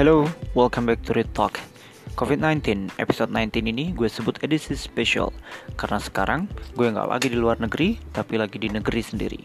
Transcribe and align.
Hello, 0.00 0.24
welcome 0.56 0.88
back 0.88 1.04
to 1.04 1.12
Read 1.12 1.28
Talk. 1.36 1.60
COVID-19 2.16 2.88
episode 2.96 3.28
19 3.28 3.68
ini 3.68 3.92
gue 3.92 4.08
sebut 4.08 4.32
edisi 4.40 4.72
spesial 4.72 5.28
karena 5.76 6.00
sekarang 6.00 6.48
gue 6.72 6.88
nggak 6.88 7.04
lagi 7.04 7.28
di 7.28 7.36
luar 7.36 7.60
negeri 7.60 8.00
tapi 8.08 8.40
lagi 8.40 8.56
di 8.56 8.72
negeri 8.72 9.04
sendiri. 9.04 9.36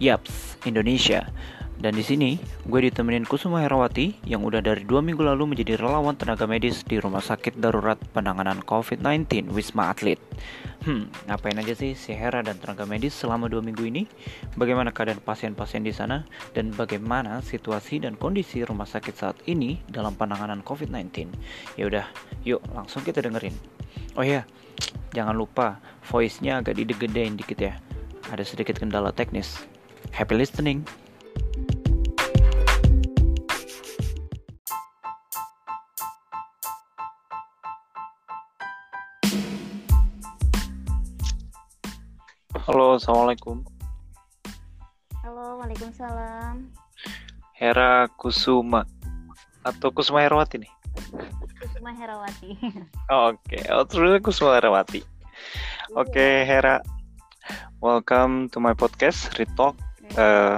Yaps, 0.00 0.64
Indonesia. 0.64 1.28
Dan 1.74 1.98
di 1.98 2.06
sini 2.06 2.38
gue 2.64 2.80
ditemenin 2.86 3.26
Kusuma 3.26 3.60
Herawati 3.60 4.22
yang 4.24 4.46
udah 4.46 4.62
dari 4.62 4.86
dua 4.86 5.02
minggu 5.02 5.20
lalu 5.26 5.52
menjadi 5.52 5.74
relawan 5.76 6.14
tenaga 6.14 6.46
medis 6.46 6.86
di 6.86 7.02
Rumah 7.02 7.20
Sakit 7.20 7.58
Darurat 7.58 7.98
Penanganan 8.14 8.62
COVID-19 8.62 9.50
Wisma 9.50 9.90
Atlet. 9.90 10.16
Hmm, 10.84 11.08
ngapain 11.26 11.56
aja 11.56 11.72
sih 11.72 11.96
si 11.96 12.12
Hera 12.12 12.44
dan 12.44 12.60
tenaga 12.60 12.84
medis 12.84 13.16
selama 13.16 13.48
dua 13.48 13.64
minggu 13.64 13.84
ini? 13.88 14.04
Bagaimana 14.54 14.92
keadaan 14.92 15.18
pasien-pasien 15.18 15.80
di 15.80 15.90
sana? 15.96 16.28
Dan 16.52 16.70
bagaimana 16.76 17.40
situasi 17.40 18.04
dan 18.04 18.20
kondisi 18.20 18.62
rumah 18.62 18.86
sakit 18.86 19.14
saat 19.16 19.36
ini 19.48 19.80
dalam 19.88 20.12
penanganan 20.14 20.60
COVID-19? 20.60 21.32
Ya 21.80 21.84
udah, 21.88 22.06
yuk 22.44 22.60
langsung 22.76 23.00
kita 23.00 23.24
dengerin. 23.24 23.56
Oh 24.14 24.22
ya, 24.22 24.46
jangan 25.16 25.34
lupa 25.34 25.80
voice-nya 26.06 26.60
agak 26.60 26.78
didegedein 26.78 27.34
dikit 27.34 27.58
ya. 27.58 27.74
Ada 28.28 28.44
sedikit 28.44 28.76
kendala 28.76 29.12
teknis. 29.12 29.64
Happy 30.12 30.36
listening. 30.36 31.03
Halo, 42.64 42.96
assalamualaikum. 42.96 43.60
Halo, 45.20 45.60
waalaikumsalam. 45.60 46.72
Hera 47.52 48.08
Kusuma 48.16 48.88
atau 49.60 49.92
Kusuma 49.92 50.24
Herawati 50.24 50.64
nih? 50.64 50.72
Kusuma 51.60 51.92
Herawati. 51.92 52.56
Oh, 53.12 53.28
Oke, 53.36 53.60
oh 53.68 53.84
terus 53.84 54.16
Kusuma 54.24 54.56
Herawati. 54.56 55.04
Oke, 55.92 56.48
Hera. 56.48 56.80
Welcome 57.84 58.48
to 58.48 58.64
my 58.64 58.72
podcast 58.72 59.36
Read 59.36 59.52
Talk. 59.60 59.76
Eh, 60.16 60.56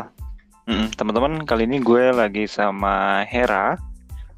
mm, 0.71 0.95
teman-teman, 0.95 1.43
kali 1.43 1.67
ini 1.67 1.83
gue 1.83 2.15
lagi 2.15 2.47
sama 2.47 3.27
Hera, 3.27 3.83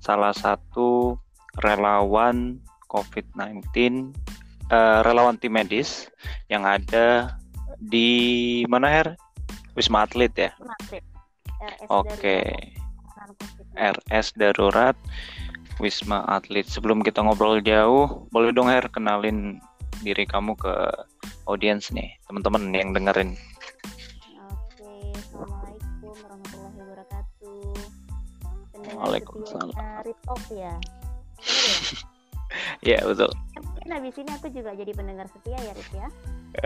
salah 0.01 0.33
satu 0.33 1.21
relawan 1.61 2.65
COVID-19, 2.89 3.61
eh, 4.73 5.01
relawan 5.05 5.37
tim 5.37 5.53
medis 5.53 6.09
yang 6.49 6.65
ada 6.65 7.37
di 7.79 8.63
mana 8.67 8.91
Her? 8.91 9.09
Wisma 9.79 10.05
Atlet 10.07 10.35
ya. 10.35 10.51
Madrid. 10.59 11.05
RS 11.59 11.89
Oke. 11.91 12.39
Darurat 13.15 13.31
COVID. 13.39 13.67
RS 13.79 14.27
darurat 14.35 14.97
Wisma 15.79 16.27
Atlet. 16.27 16.67
Sebelum 16.67 17.07
kita 17.07 17.23
ngobrol 17.23 17.63
jauh, 17.63 18.27
boleh 18.35 18.51
dong 18.51 18.67
Her 18.67 18.91
kenalin 18.91 19.63
diri 20.03 20.27
kamu 20.27 20.59
ke 20.59 20.75
audiens 21.47 21.91
nih, 21.95 22.11
teman-teman 22.27 22.71
yang 22.75 22.91
dengerin. 22.95 23.35
Oke, 24.51 24.91
assalamualaikum 25.15 26.15
warahmatullahi 26.15 26.77
wabarakatuh. 26.83 27.63
Pendengar 28.75 28.95
Waalaikumsalam. 28.99 29.75
Read 30.07 30.19
Talk 30.27 30.43
ya. 30.51 30.75
Bener 31.39 31.79
ya? 31.95 31.99
Ya 32.81 33.05
betul. 33.05 33.29
Mungkin 33.61 33.91
habis 33.93 34.17
ini 34.17 34.31
aku 34.33 34.49
juga 34.49 34.73
jadi 34.73 34.93
pendengar 34.97 35.29
setia 35.29 35.59
ya, 35.61 35.73
Rit 35.77 35.91
ya. 35.93 36.09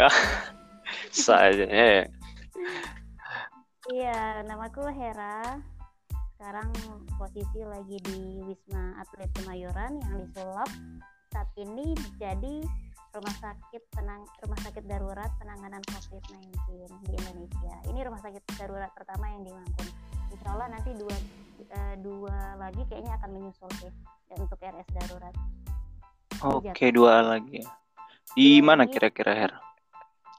Saja. 1.11 1.65
Eh. 1.67 2.05
Iya, 3.93 4.47
namaku 4.47 4.87
Hera. 4.95 5.59
Sekarang 6.39 6.71
posisi 7.19 7.63
lagi 7.63 7.99
di 8.03 8.43
Wisma 8.43 8.99
Atlet 8.99 9.31
Kemayoran 9.39 9.99
yang 10.03 10.27
disulap 10.27 10.71
saat 11.31 11.49
ini 11.57 11.95
jadi 12.19 12.67
rumah 13.13 13.35
sakit 13.41 13.83
penang 13.93 14.25
rumah 14.45 14.61
sakit 14.65 14.85
darurat 14.89 15.31
penanganan 15.39 15.81
COVID-19 15.85 16.51
di 17.09 17.13
Indonesia. 17.15 17.75
Ini 17.89 18.01
rumah 18.09 18.21
sakit 18.25 18.43
darurat 18.57 18.91
pertama 18.97 19.29
yang 19.31 19.43
di 19.45 19.53
Mangkun. 19.53 19.89
Insya 20.33 20.49
Allah 20.57 20.69
nanti 20.73 20.91
dua 20.97 21.17
eh, 21.63 21.95
dua 22.01 22.57
lagi 22.57 22.83
kayaknya 22.89 23.13
akan 23.21 23.31
menyusul 23.37 23.71
sih 23.79 23.93
ya, 24.33 24.35
untuk 24.41 24.59
RS 24.59 24.89
darurat. 24.97 25.35
Oke, 26.43 26.87
dua 26.91 27.23
lagi. 27.23 27.63
ya. 27.63 27.69
Di 28.33 28.65
mana 28.65 28.89
kira-kira 28.89 29.37
Her? 29.37 29.53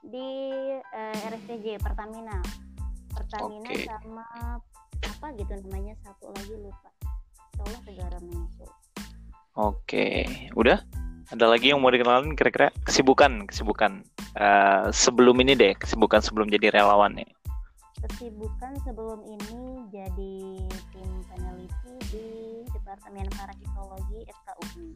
Di 0.04 0.30
eh, 0.80 1.28
RSCJ 1.32 1.80
Pertamina. 1.80 2.38
Pertamina 3.14 3.70
Oke. 3.72 3.88
sama 3.88 4.26
apa 5.04 5.28
gitu 5.40 5.54
namanya 5.68 5.96
satu 6.04 6.32
lagi 6.36 6.56
lupa. 6.60 6.90
Insya 7.00 7.62
Allah 7.64 7.82
segera 7.88 8.18
menyusul. 8.20 8.70
Oke, 9.54 10.26
udah? 10.58 10.84
Ada 11.32 11.46
lagi 11.48 11.72
yang 11.72 11.80
mau 11.80 11.94
dikenalin 11.94 12.36
kira-kira 12.36 12.70
kesibukan, 12.84 13.48
kesibukan 13.48 14.04
Eh, 14.34 14.88
sebelum 14.90 15.38
ini 15.46 15.54
deh, 15.54 15.78
kesibukan 15.78 16.18
sebelum 16.26 16.50
jadi 16.50 16.74
relawan 16.74 17.14
nih. 17.14 17.30
Kesibukan 18.02 18.74
sebelum 18.82 19.22
ini 19.30 19.86
jadi 19.94 20.66
tim 20.90 21.12
peneliti 21.30 21.94
di 22.10 22.28
Departemen 22.74 23.30
Parasitologi 23.30 24.26
FKUI 24.26 24.90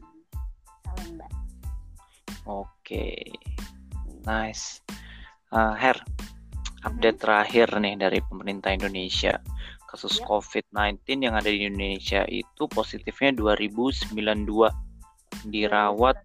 Salemba. 0.82 1.28
Oke, 2.50 3.30
nice. 4.26 4.82
Eh, 5.48 5.74
Her, 5.76 5.96
update 6.84 7.18
terakhir 7.18 7.80
nih 7.80 7.96
dari 7.96 8.20
pemerintah 8.20 8.72
Indonesia. 8.72 9.40
Kasus 9.88 10.20
Yap. 10.20 10.28
COVID-19 10.28 11.24
yang 11.24 11.34
ada 11.34 11.48
di 11.48 11.64
Indonesia 11.64 12.20
itu 12.28 12.68
positifnya 12.68 13.32
2092 13.32 14.68
dirawat. 15.48 16.16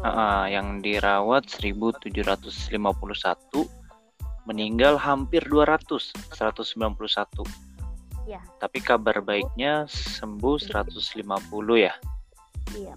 Ah, 0.00 0.48
yang 0.48 0.80
dirawat 0.80 1.44
1751 1.50 3.68
meninggal 4.48 4.96
hampir 4.96 5.44
200 5.44 6.08
191 6.32 7.44
Ya. 8.24 8.40
tapi 8.60 8.80
kabar 8.80 9.20
baiknya 9.20 9.84
sembuh 9.88 10.56
150 10.60 11.76
ya 11.80 11.92
Iya. 12.72 12.94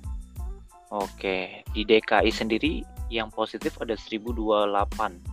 oke 0.91 1.63
di 1.71 1.81
DKI 1.87 2.31
sendiri 2.31 2.83
yang 3.07 3.31
positif 3.31 3.79
ada 3.79 3.95
1028 3.95 5.23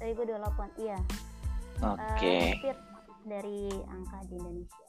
2028 0.00 0.84
iya. 0.84 0.98
oke 1.82 1.98
Eh, 2.22 2.42
hampir 2.54 2.76
dari 3.28 3.60
angka 3.86 4.18
di 4.26 4.34
Indonesia. 4.38 4.88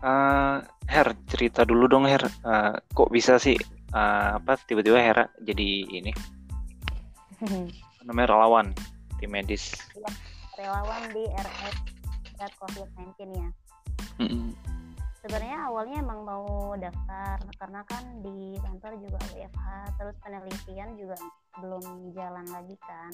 Eh, 0.00 0.56
Her 0.90 1.08
cerita 1.28 1.62
dulu 1.68 1.84
dong 1.86 2.08
Her 2.08 2.24
Eh, 2.24 2.74
kok 2.96 3.12
bisa 3.12 3.36
sih 3.36 3.56
eh, 3.94 4.28
apa 4.36 4.56
tiba-tiba 4.64 4.96
Hera 4.96 5.28
jadi 5.44 5.84
ini 5.86 6.12
namanya 8.08 8.32
relawan 8.36 8.72
tim 9.20 9.30
medis 9.32 9.76
Relawan 10.56 11.08
di 11.16 11.24
RS 11.24 11.76
saat 12.36 12.52
COVID-19 12.56 13.32
ya. 13.32 13.48
Sebenarnya 15.20 15.68
awalnya 15.68 15.96
emang 16.00 16.20
mau 16.24 16.72
daftar 16.80 17.36
karena 17.60 17.80
kan 17.84 18.04
di 18.24 18.56
kantor 18.60 18.92
juga 19.04 19.18
WFH 19.36 19.66
terus 20.00 20.16
penelitian 20.24 20.90
juga 20.96 21.16
belum 21.60 21.84
jalan 22.16 22.46
lagi 22.48 22.76
kan. 22.80 23.12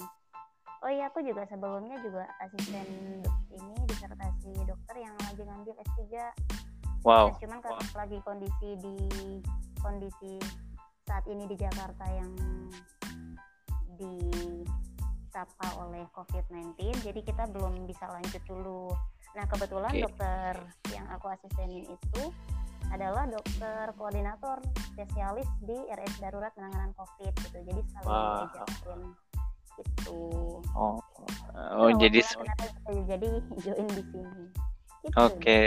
Oh 0.84 0.90
iya 0.92 1.08
aku 1.08 1.24
juga 1.24 1.42
sebelumnya 1.48 1.98
juga 2.04 2.28
asisten 2.38 2.86
ini 3.50 3.74
disertasi 3.88 4.52
dokter 4.68 4.96
yang 5.00 5.16
lagi 5.24 5.42
ngambil 5.42 5.74
S3 5.82 6.02
wow. 7.02 7.32
Nah, 7.32 7.38
cuman 7.40 7.58
karena 7.64 7.86
lagi 7.96 8.18
kondisi 8.22 8.68
di 8.78 8.96
kondisi 9.80 10.36
saat 11.08 11.24
ini 11.26 11.48
di 11.48 11.56
Jakarta 11.56 12.04
yang 12.12 12.30
disapa 13.96 15.68
oleh 15.80 16.04
COVID-19 16.12 16.76
jadi 17.00 17.20
kita 17.24 17.48
belum 17.50 17.88
bisa 17.88 18.06
lanjut 18.12 18.42
dulu 18.44 18.92
nah 19.36 19.44
kebetulan 19.46 19.92
Oke. 19.92 20.02
dokter 20.08 20.54
yang 20.96 21.06
aku 21.12 21.26
asistenin 21.28 21.84
itu 21.84 22.22
adalah 22.88 23.28
dokter 23.28 23.92
koordinator 23.98 24.62
spesialis 24.94 25.50
di 25.60 25.76
RS 25.92 26.22
darurat 26.22 26.54
penanganan 26.56 26.96
COVID 26.96 27.32
gitu 27.44 27.58
jadi 27.60 27.80
Wah. 28.08 28.48
diajakin 28.48 29.00
gitu 29.76 30.20
Oh, 30.72 30.96
oh 31.76 31.88
Nah, 31.92 32.00
jadi 32.00 32.24
bisa 32.24 32.40
jadi 32.88 33.28
join 33.64 33.88
di 33.92 34.02
sini 34.08 34.44
Gitu. 35.06 35.22
oke. 35.22 35.62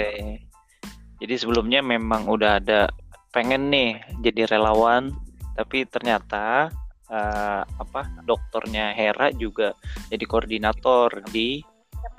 Jadi 1.19 1.33
sebelumnya 1.35 1.79
memang 1.79 2.27
udah 2.27 2.59
ada 2.59 2.91
pengen 3.31 3.71
nih 3.71 3.99
jadi 4.19 4.47
relawan, 4.51 5.15
tapi 5.55 5.87
ternyata 5.87 6.71
eh, 7.07 7.61
apa 7.63 8.01
dokternya 8.27 8.91
Hera 8.95 9.31
juga 9.31 9.75
jadi 10.11 10.23
koordinator 10.27 11.23
di 11.31 11.63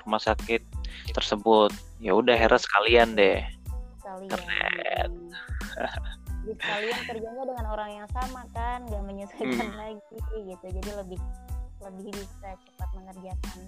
rumah 0.05 0.21
sakit 0.21 0.70
tersebut. 1.11 1.71
Ya 1.99 2.13
udah 2.13 2.33
Hera 2.33 2.57
sekalian 2.57 3.13
deh. 3.15 3.41
sekalian 4.01 4.29
Keren. 4.33 5.11
Jadi 6.41 6.53
sekalian 6.57 6.99
kerjanya 7.05 7.43
dengan 7.45 7.65
orang 7.69 7.89
yang 8.01 8.07
sama 8.09 8.41
kan 8.51 8.81
nggak 8.89 9.03
menyesuaikan 9.05 9.61
Hmm. 9.61 9.77
lagi 9.77 10.17
gitu 10.41 10.65
jadi 10.73 10.89
lebih 10.99 11.19
lebih 11.81 12.09
bisa 12.13 12.49
cepat 12.57 12.89
mengerjakan 12.97 13.59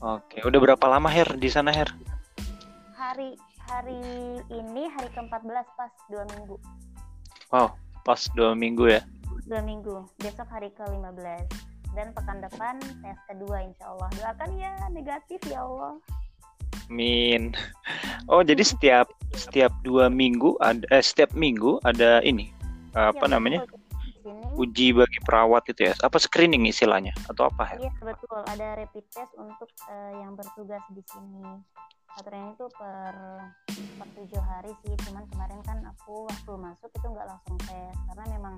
Oke, 0.00 0.40
udah 0.40 0.56
berapa 0.60 0.84
lama 0.88 1.12
Her 1.12 1.36
di 1.36 1.52
sana 1.52 1.68
Her? 1.70 1.92
hari 2.96 3.36
hari 3.68 4.00
ini 4.48 4.88
hari 4.88 5.08
ke-14 5.12 5.66
pas 5.76 5.92
dua 6.08 6.24
minggu 6.32 6.56
Wow, 7.52 7.76
pas 8.02 8.20
dua 8.32 8.56
minggu 8.56 8.88
ya. 8.88 9.04
dua 9.44 9.60
minggu 9.60 10.08
besok 10.16 10.48
hari 10.48 10.72
ke-15 10.72 11.44
dan 11.94 12.10
pekan 12.12 12.38
depan 12.42 12.76
tes 13.00 13.18
kedua 13.30 13.62
insya 13.64 13.84
Allah 13.94 14.08
doakan 14.18 14.50
ya 14.58 14.74
negatif 14.90 15.40
ya 15.48 15.62
Allah 15.62 15.96
Min. 16.92 17.56
Oh, 18.28 18.44
jadi 18.44 18.60
setiap 18.60 19.08
setiap 19.32 19.72
dua 19.84 20.12
minggu 20.12 20.56
ada 20.60 20.84
eh, 20.92 21.00
setiap 21.00 21.32
minggu 21.32 21.80
ada 21.84 22.20
ini 22.20 22.52
apa 22.92 23.24
Ya, 23.26 23.30
namanya 23.36 23.64
betul. 23.64 23.80
Uji 24.54 24.96
bagi 24.96 25.20
perawat 25.26 25.66
itu 25.68 25.90
ya? 25.90 25.94
Apa 26.00 26.16
screening 26.16 26.64
istilahnya 26.70 27.12
atau 27.28 27.50
apa 27.50 27.76
ya? 27.76 27.88
Iya 27.88 27.92
betul 28.00 28.40
ada 28.48 28.66
rapid 28.80 29.04
test 29.12 29.32
untuk 29.36 29.68
eh, 29.90 30.12
yang 30.22 30.38
bertugas 30.38 30.80
di 30.94 31.02
sini. 31.10 31.60
Aturannya 32.14 32.54
itu 32.54 32.66
per 32.78 33.14
per 33.98 34.08
tujuh 34.14 34.42
hari 34.46 34.72
sih. 34.86 34.94
Cuman 35.10 35.26
kemarin 35.28 35.60
kan 35.66 35.82
aku 35.84 36.30
waktu 36.30 36.52
masuk 36.54 36.90
itu 36.94 37.06
nggak 37.10 37.26
langsung 37.26 37.56
tes 37.66 37.96
karena 38.08 38.24
memang 38.38 38.54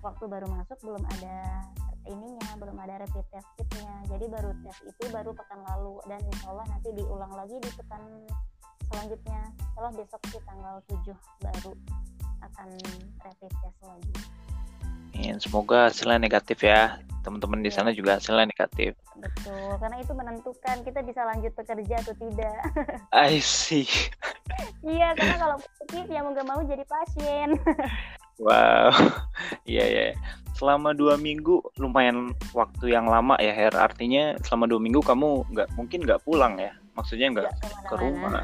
waktu 0.00 0.24
baru 0.26 0.46
masuk 0.48 0.78
belum 0.82 1.04
ada 1.20 1.68
ininya, 2.06 2.50
belum 2.60 2.76
ada 2.80 3.04
rapid 3.04 3.26
test 3.32 3.48
kitnya. 3.56 3.92
Jadi 4.10 4.24
baru 4.28 4.50
tes 4.64 4.76
itu 4.84 5.04
baru 5.12 5.30
pekan 5.32 5.60
lalu 5.74 6.00
dan 6.08 6.20
insya 6.24 6.46
Allah 6.52 6.66
nanti 6.68 6.88
diulang 6.92 7.32
lagi 7.32 7.56
di 7.60 7.70
pekan 7.74 8.02
selanjutnya. 8.92 9.42
Setelah 9.72 9.90
besok 9.96 10.20
sih 10.30 10.40
tanggal 10.44 10.76
7 10.86 11.14
baru 11.42 11.72
akan 12.44 12.68
rapid 13.24 13.52
test 13.52 13.78
lagi. 13.82 14.14
Semoga 15.40 15.92
hasilnya 15.92 16.18
negatif 16.18 16.64
ya. 16.64 16.98
Teman-teman 17.24 17.64
di 17.64 17.72
Iya. 17.72 17.80
sana 17.80 17.90
juga 17.96 18.20
hasilnya 18.20 18.52
negatif. 18.52 18.92
Betul, 19.16 19.80
karena 19.80 19.96
itu 19.96 20.12
menentukan 20.12 20.76
kita 20.84 21.00
bisa 21.00 21.24
lanjut 21.24 21.52
bekerja 21.56 21.94
atau 22.04 22.14
tidak. 22.20 22.58
I 23.12 23.40
see. 23.40 23.88
Iya, 24.84 25.16
karena 25.16 25.36
kalau 25.40 25.56
positif 25.56 26.04
ya 26.12 26.20
mau 26.20 26.36
gak 26.36 26.44
mau 26.44 26.60
jadi 26.60 26.84
pasien. 26.84 27.56
Wow. 28.34 28.90
Iya 29.62 29.84
ya. 29.86 30.06
Selama 30.64 30.96
dua 30.96 31.20
minggu 31.20 31.60
lumayan 31.76 32.32
waktu 32.56 32.96
yang 32.96 33.04
lama 33.04 33.36
ya 33.36 33.52
Her. 33.52 33.76
Artinya 33.76 34.32
selama 34.48 34.64
dua 34.64 34.80
minggu 34.80 35.04
kamu 35.04 35.44
nggak 35.52 35.68
mungkin 35.76 36.08
nggak 36.08 36.24
pulang 36.24 36.56
ya. 36.56 36.72
Maksudnya 36.96 37.36
nggak 37.36 37.52
ke 37.84 37.94
rumah. 38.00 38.40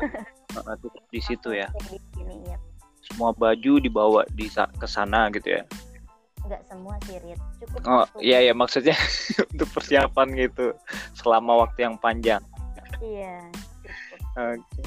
Nggak 0.53 0.85
tetap 0.85 1.05
di 1.09 1.21
situ 1.25 1.57
ya. 1.57 1.73
Stay 1.73 1.97
Di 1.97 1.99
sini 2.13 2.45
ya. 2.45 2.61
Semua 3.09 3.33
baju 3.33 3.81
dibawa 3.81 4.29
di 4.37 4.53
ke 4.53 4.85
sana 4.85 5.33
gitu 5.33 5.49
ya. 5.49 5.65
Nggak 6.45 6.61
semua 6.69 7.01
sih, 7.09 7.17
Rit. 7.25 7.41
Cukup 7.65 7.89
Oh 7.89 8.05
iya 8.21 8.45
ya 8.45 8.53
maksudnya 8.53 8.93
untuk 9.57 9.73
persiapan 9.73 10.29
gitu 10.37 10.77
selama 11.17 11.65
waktu 11.65 11.89
yang 11.89 11.97
panjang. 11.97 12.45
Iya. 13.01 13.49
Oke. 14.37 14.85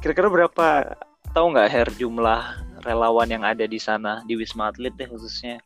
Kira-kira 0.00 0.32
berapa 0.32 0.96
tahu 1.36 1.52
nggak 1.52 1.68
Her 1.68 1.88
jumlah 2.00 2.40
relawan 2.88 3.28
yang 3.28 3.44
ada 3.44 3.68
di 3.68 3.76
sana 3.76 4.24
di 4.24 4.32
Wisma 4.32 4.72
Atlet 4.72 4.96
deh 4.96 5.12
khususnya? 5.12 5.60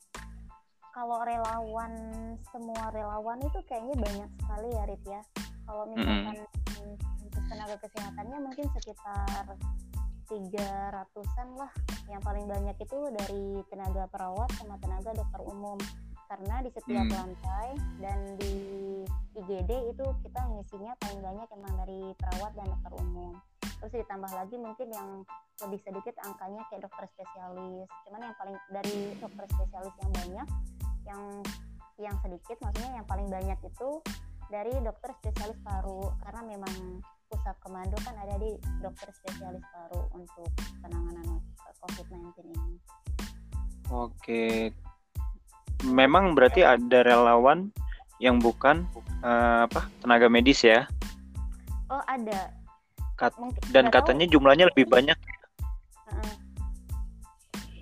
Kalau 0.99 1.23
relawan, 1.23 1.95
semua 2.51 2.91
relawan 2.91 3.39
itu 3.39 3.63
kayaknya 3.71 3.95
banyak 4.03 4.31
sekali 4.43 4.69
ya, 4.75 4.83
Rit 4.83 5.05
ya. 5.07 5.23
Kalau 5.63 5.87
misalkan 5.95 6.37
untuk 7.23 7.43
tenaga 7.47 7.77
kesehatannya 7.87 8.39
mungkin 8.43 8.67
sekitar 8.75 9.47
tiga 10.27 10.71
ratusan 10.91 11.49
lah. 11.55 11.71
Yang 12.11 12.23
paling 12.27 12.47
banyak 12.51 12.77
itu 12.83 12.99
dari 13.15 13.63
tenaga 13.71 14.11
perawat 14.11 14.51
sama 14.59 14.75
tenaga 14.83 15.15
dokter 15.15 15.39
umum. 15.47 15.79
Karena 16.27 16.67
di 16.67 16.71
setiap 16.75 17.07
Hmm. 17.07 17.15
lantai 17.15 17.69
dan 18.03 18.19
di 18.35 18.55
IGD 19.39 19.95
itu 19.95 20.07
kita 20.27 20.41
ngisinya 20.51 20.99
paling 20.99 21.23
banyak 21.23 21.47
emang 21.55 21.75
dari 21.79 22.11
perawat 22.19 22.59
dan 22.59 22.67
dokter 22.75 22.93
umum. 22.99 23.39
Terus 23.79 24.03
ditambah 24.03 24.33
lagi 24.35 24.59
mungkin 24.59 24.91
yang 24.91 25.23
lebih 25.63 25.79
sedikit 25.79 26.19
angkanya 26.27 26.67
kayak 26.67 26.91
dokter 26.91 27.07
spesialis. 27.15 27.87
Cuman 28.03 28.21
yang 28.27 28.35
paling 28.35 28.59
dari 28.75 29.15
dokter 29.23 29.47
spesialis 29.47 29.95
yang 30.03 30.11
banyak, 30.11 30.49
yang 31.07 31.23
yang 31.99 32.17
sedikit 32.23 32.57
maksudnya 32.63 33.03
yang 33.03 33.07
paling 33.11 33.27
banyak 33.27 33.59
itu 33.67 33.91
dari 34.49 34.73
dokter 34.81 35.13
spesialis 35.21 35.59
paru 35.61 36.09
karena 36.25 36.41
memang 36.57 36.75
pusat 37.29 37.57
komando 37.61 37.97
kan 38.01 38.17
ada 38.17 38.41
di 38.41 38.57
dokter 38.81 39.13
spesialis 39.13 39.61
paru 39.69 40.09
untuk 40.17 40.49
penanganan 40.81 41.43
COVID-19 41.85 42.33
ini. 42.49 42.77
Oke. 43.93 44.73
Memang 45.87 46.35
berarti 46.35 46.67
ada 46.67 47.07
relawan 47.07 47.71
yang 48.19 48.43
bukan 48.43 48.83
eh, 49.23 49.61
apa 49.69 49.87
tenaga 50.03 50.27
medis 50.27 50.65
ya? 50.67 50.89
Oh 51.89 52.03
ada. 52.09 52.51
Kat- 53.19 53.39
Mungkin 53.39 53.61
Dan 53.71 53.91
tahu, 53.91 53.95
katanya 54.01 54.27
jumlahnya 54.31 54.71
lebih 54.75 54.87
banyak. 54.91 55.19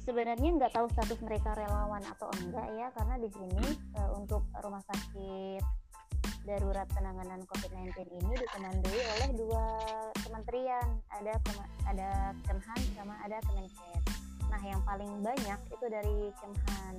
Sebenarnya 0.06 0.48
nggak 0.54 0.72
tahu 0.72 0.86
status 0.94 1.18
mereka 1.26 1.50
relawan 1.58 2.00
atau 2.06 2.30
enggak 2.38 2.70
ya 2.78 2.88
karena 2.94 3.18
di 3.18 3.28
sini 3.34 3.66
eh, 3.98 4.10
untuk 4.14 4.46
rumah 4.62 4.80
sakit 4.86 5.62
darurat 6.46 6.86
penanganan 6.94 7.42
COVID-19 7.50 8.06
ini 8.22 8.32
dikomandoi 8.38 9.02
oleh 9.18 9.28
dua 9.34 9.66
kementerian 10.22 10.86
ada 11.10 11.34
ada 11.90 12.10
Kemhan 12.46 12.80
sama 12.94 13.18
ada 13.26 13.42
Kemenkes. 13.50 14.02
Nah 14.46 14.62
yang 14.62 14.78
paling 14.86 15.10
banyak 15.26 15.58
itu 15.74 15.86
dari 15.90 16.30
Kemhan. 16.38 16.94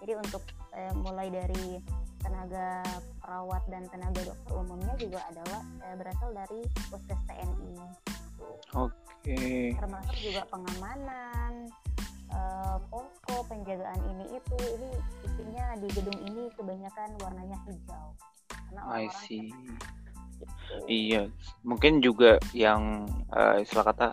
Jadi 0.00 0.12
untuk 0.16 0.42
eh, 0.72 0.92
mulai 0.96 1.28
dari 1.28 1.84
tenaga 2.24 2.80
perawat 3.20 3.62
dan 3.68 3.84
tenaga 3.92 4.24
dokter 4.24 4.52
umumnya 4.56 4.94
juga 4.96 5.20
adalah 5.28 5.60
eh, 5.84 5.94
berasal 6.00 6.32
dari 6.32 6.64
Puskes 6.88 7.20
TNI. 7.28 7.76
Oke. 8.72 9.76
Termasuk 9.76 10.16
juga 10.16 10.42
pengamanan, 10.48 11.68
eh, 12.32 12.76
posko 12.88 13.34
penjagaan 13.46 14.00
ini 14.16 14.24
itu 14.36 14.56
ini 14.58 14.88
isinya 15.24 15.64
di 15.78 15.88
gedung 15.92 16.18
ini 16.26 16.42
kebanyakan 16.56 17.08
warnanya 17.20 17.58
hijau. 17.68 18.08
Karena 18.48 18.80
I 18.88 19.06
see. 19.24 19.52
gitu. 19.52 20.76
Iya, 20.90 21.22
mungkin 21.62 22.02
juga 22.02 22.40
yang 22.50 23.06
eh, 23.30 23.62
istilah 23.62 23.86
kata 23.86 24.08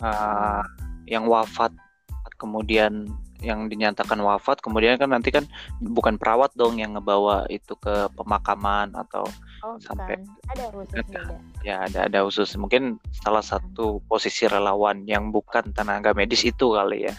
eh, 0.00 0.62
yang 1.10 1.26
wafat 1.28 1.74
kemudian 2.40 3.06
yang 3.42 3.66
dinyatakan 3.66 4.22
wafat 4.22 4.62
kemudian 4.62 4.94
kan 4.98 5.10
nanti 5.10 5.34
kan 5.34 5.42
bukan 5.82 6.14
perawat 6.14 6.54
dong 6.54 6.78
yang 6.78 6.94
ngebawa 6.94 7.42
itu 7.50 7.74
ke 7.78 8.06
pemakaman 8.14 8.94
atau 8.94 9.26
Oh, 9.62 9.78
sampai- 9.78 10.18
bukan. 10.18 10.50
Ada 10.50 10.64
khusus 10.74 10.94
beda. 11.06 11.22
ya 11.62 11.76
ada 11.86 11.98
ada 12.10 12.18
khusus 12.26 12.50
mungkin 12.58 12.98
salah 13.14 13.42
satu 13.46 14.02
posisi 14.10 14.50
relawan 14.50 15.06
yang 15.06 15.30
bukan 15.30 15.70
tenaga 15.70 16.10
medis 16.18 16.42
itu 16.42 16.74
kali 16.74 17.06
ya 17.06 17.14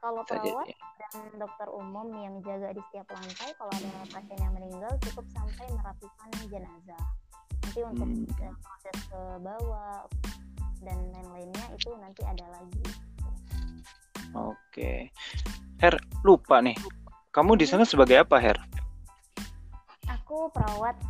Kalau 0.00 0.20
bisa 0.24 0.36
perawat 0.36 0.68
dan 1.00 1.16
dokter 1.40 1.68
umum 1.72 2.08
yang 2.12 2.34
jaga 2.44 2.76
di 2.76 2.80
setiap 2.88 3.08
lantai, 3.12 3.56
kalau 3.56 3.72
ada 3.72 4.04
pasien 4.12 4.36
yang 4.40 4.52
meninggal 4.52 4.92
cukup 5.00 5.24
sampai 5.32 5.66
merapikan 5.80 6.28
jenazah. 6.48 7.04
Nanti 7.64 7.80
untuk 7.84 8.08
Hmm. 8.08 8.52
proses 8.60 8.96
ke 9.08 9.20
bawah 9.40 10.04
dan 10.84 10.98
lain-lainnya 11.16 11.64
itu 11.72 11.88
nanti 11.96 12.20
ada 12.24 12.44
lagi. 12.52 12.84
Oke, 14.36 15.08
Her 15.80 15.94
lupa 16.20 16.60
nih, 16.60 16.76
kamu 17.32 17.56
di 17.56 17.64
sana 17.64 17.88
sebagai 17.88 18.20
apa 18.20 18.36
Her? 18.36 18.60
Aku 20.20 20.52
perawat 20.52 21.00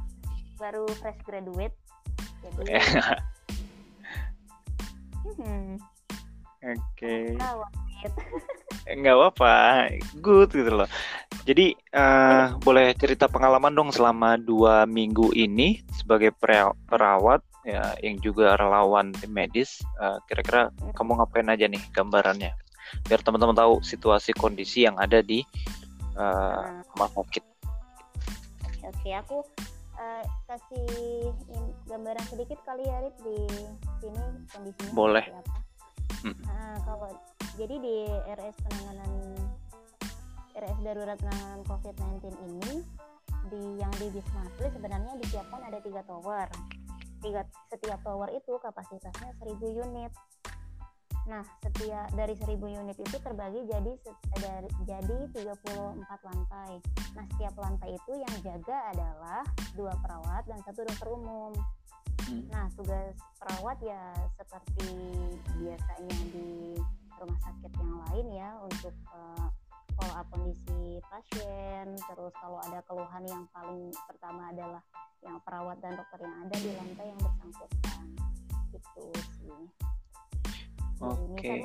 baru 0.55 0.87
fresh 1.03 1.19
graduate, 1.27 1.75
jadi 2.43 2.79
hmm, 5.25 5.83
Oke. 6.65 7.37
perawat. 7.37 7.73
nggak 9.01 9.17
apa-apa. 9.17 9.55
Good 10.21 10.51
gitu 10.57 10.73
loh. 10.73 10.89
Jadi 11.45 11.77
eh, 11.77 12.47
boleh. 12.65 12.97
cerita 12.97 13.29
pengalaman 13.29 13.73
dong 13.77 13.93
selama 13.93 14.41
dua 14.41 14.89
minggu 14.89 15.33
ini 15.37 15.81
sebagai 15.93 16.33
pera- 16.33 16.77
perawat 16.89 17.45
ya 17.65 17.97
yang 18.01 18.21
juga 18.21 18.57
relawan 18.57 19.13
tim 19.17 19.33
medis. 19.33 19.81
Eh, 20.01 20.19
kira-kira 20.29 20.73
kamu 20.97 21.21
ngapain 21.21 21.49
aja 21.53 21.69
nih 21.69 21.81
gambarannya? 21.93 22.53
Biar 23.09 23.21
teman-teman 23.25 23.57
tahu 23.57 23.81
situasi 23.85 24.33
kondisi 24.37 24.85
yang 24.89 24.97
ada 25.01 25.21
di 25.25 25.41
eh, 26.17 26.21
Nah, 26.21 26.81
rumah 26.93 27.11
sakit. 27.13 27.45
Oke, 28.85 29.11
aku 29.17 29.41
eh, 29.97 30.25
kasih 30.45 30.89
gambaran 31.89 32.25
sedikit 32.29 32.61
kali 32.69 32.85
ya 32.85 33.01
Rit 33.01 33.17
di 33.25 33.37
sini 34.01 34.25
kondisinya 34.53 34.93
Boleh. 34.93 35.25
apa. 35.29 35.65
Mm. 36.23 36.37
Nah, 36.47 36.77
kalau 36.87 37.11
jadi 37.59 37.75
di 37.81 37.97
RS 38.31 38.57
penanganan 38.63 39.13
RS 40.55 40.79
darurat 40.87 41.19
penanganan 41.19 41.63
COVID-19 41.67 42.23
ini 42.47 42.75
di 43.51 43.63
yang 43.77 43.93
di 43.99 44.07
Wisma 44.15 44.47
Atlet 44.47 44.73
sebenarnya 44.73 45.13
disiapkan 45.21 45.61
ada 45.67 45.79
tiga 45.83 46.01
tower. 46.07 46.49
Tiga, 47.25 47.41
setiap 47.73 48.01
tower 48.05 48.29
itu 48.37 48.53
kapasitasnya 48.61 49.33
1000 49.41 49.81
unit. 49.81 50.13
Nah, 51.25 51.41
setiap 51.65 52.13
dari 52.13 52.37
1000 52.37 52.61
unit 52.69 52.97
itu 53.01 53.17
terbagi 53.17 53.65
jadi 53.65 53.93
dari 54.37 54.69
jadi 54.85 55.19
34 55.33 56.05
lantai. 56.05 56.73
Nah, 57.17 57.25
setiap 57.33 57.55
lantai 57.57 57.97
itu 57.97 58.13
yang 58.13 58.35
jaga 58.45 58.93
adalah 58.93 59.41
dua 59.73 59.97
perawat 60.05 60.45
dan 60.45 60.61
satu 60.69 60.85
dokter 60.85 61.09
umum. 61.09 61.57
Hmm. 62.25 62.43
Nah, 62.49 62.67
tugas 62.73 63.17
perawat 63.37 63.79
ya 63.85 64.03
seperti 64.41 64.89
biasanya 65.61 66.19
di 66.33 66.79
rumah 67.21 67.39
sakit 67.45 67.73
yang 67.77 67.95
lain 68.09 68.27
ya 68.33 68.51
untuk 68.65 68.95
uh, 69.13 69.49
follow 69.97 70.15
up 70.17 70.27
kondisi 70.33 70.99
pasien. 71.09 71.95
Terus 71.95 72.33
kalau 72.41 72.59
ada 72.65 72.81
keluhan 72.89 73.25
yang 73.29 73.45
paling 73.53 73.93
pertama 74.09 74.51
adalah 74.51 74.83
yang 75.25 75.37
perawat 75.45 75.77
dan 75.81 75.97
dokter 75.97 76.21
yang 76.25 76.37
ada 76.45 76.57
di 76.57 76.71
lantai 76.77 77.07
yang 77.09 77.21
bersangkutan. 77.21 78.03
Itu 78.73 79.05
sih. 79.41 79.61
Oke. 81.05 81.37
Okay. 81.37 81.61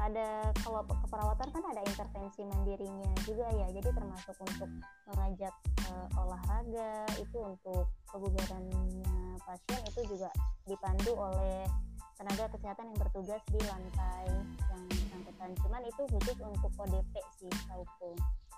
Ada 0.00 0.50
kalau 0.60 0.82
keperawatan 0.84 1.48
kan 1.54 1.64
ada 1.70 1.82
intervensi 1.86 2.42
mandirinya 2.44 3.10
juga 3.22 3.46
ya. 3.54 3.66
Jadi 3.70 3.88
termasuk 3.94 4.36
untuk 4.42 4.70
mengajak 5.12 5.54
uh, 5.90 6.08
olahraga 6.20 7.06
itu 7.20 7.38
untuk 7.38 7.86
kebugarannya 8.10 9.38
pasien 9.44 9.80
itu 9.86 10.00
juga 10.16 10.30
dipandu 10.66 11.12
oleh 11.14 11.66
tenaga 12.14 12.46
kesehatan 12.54 12.94
yang 12.94 12.98
bertugas 12.98 13.42
di 13.50 13.60
lantai 13.66 14.26
yang 14.70 14.82
bersangkutan. 14.88 15.50
Cuman 15.62 15.82
itu 15.84 16.02
khusus 16.14 16.38
untuk 16.42 16.70
ODP 16.78 17.14
sih, 17.38 17.52
tahuku. 17.66 18.10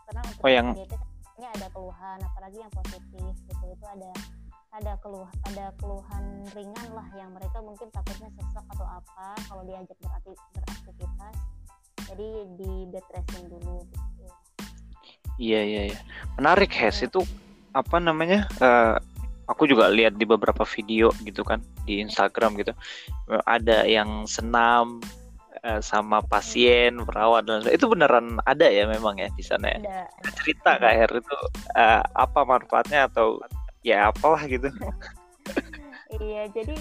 Karena 0.07 0.21
untuk 0.25 0.45
oh, 0.45 0.51
yang... 0.53 0.69
ODP 0.73 0.93
ini 1.37 1.47
ada 1.53 1.69
keluhan, 1.69 2.19
apalagi 2.25 2.59
yang 2.65 2.73
positif 2.73 3.33
gitu 3.45 3.65
itu 3.69 3.87
ada 3.93 4.09
ada 4.77 4.93
keluh 5.01 5.29
ada 5.49 5.73
keluhan 5.81 6.45
ringan 6.53 6.89
lah 6.93 7.09
yang 7.17 7.33
mereka 7.33 7.65
mungkin 7.65 7.89
takutnya 7.89 8.29
sesak 8.37 8.65
atau 8.77 8.85
apa 8.85 9.33
kalau 9.49 9.65
diajak 9.65 9.97
beraktivitas 10.05 11.37
jadi 12.07 12.29
di 12.55 12.73
bed 12.93 13.07
resting 13.11 13.47
dulu 13.51 13.83
gitu. 13.89 14.27
Iya 15.37 15.61
iya 15.65 15.83
iya. 15.93 15.99
Menarik 16.39 16.71
Hes 16.73 17.03
itu 17.03 17.21
apa 17.75 17.99
namanya? 17.99 18.47
Uh, 18.63 18.97
aku 19.51 19.67
juga 19.67 19.91
lihat 19.91 20.19
di 20.19 20.27
beberapa 20.27 20.63
video 20.67 21.11
gitu 21.23 21.43
kan 21.47 21.63
di 21.87 22.03
Instagram 22.03 22.59
gitu 22.59 22.75
ada 23.47 23.87
yang 23.87 24.27
senam 24.27 24.99
uh, 25.63 25.79
sama 25.79 26.19
pasien 26.27 26.99
perawat 27.07 27.47
dan 27.47 27.63
itu 27.71 27.87
beneran 27.87 28.43
ada 28.43 28.67
ya 28.67 28.91
memang 28.91 29.23
ya 29.23 29.31
di 29.39 29.45
sana 29.47 29.71
ya 29.71 29.79
ada. 29.79 30.31
cerita 30.43 30.83
kak 30.83 30.95
Her 30.99 31.11
itu 31.15 31.39
uh, 31.79 32.03
apa 32.19 32.41
manfaatnya 32.43 33.07
atau 33.07 33.39
ya 33.87 34.11
apalah 34.11 34.43
gitu 34.51 34.67
iya 36.19 36.51
jadi 36.51 36.75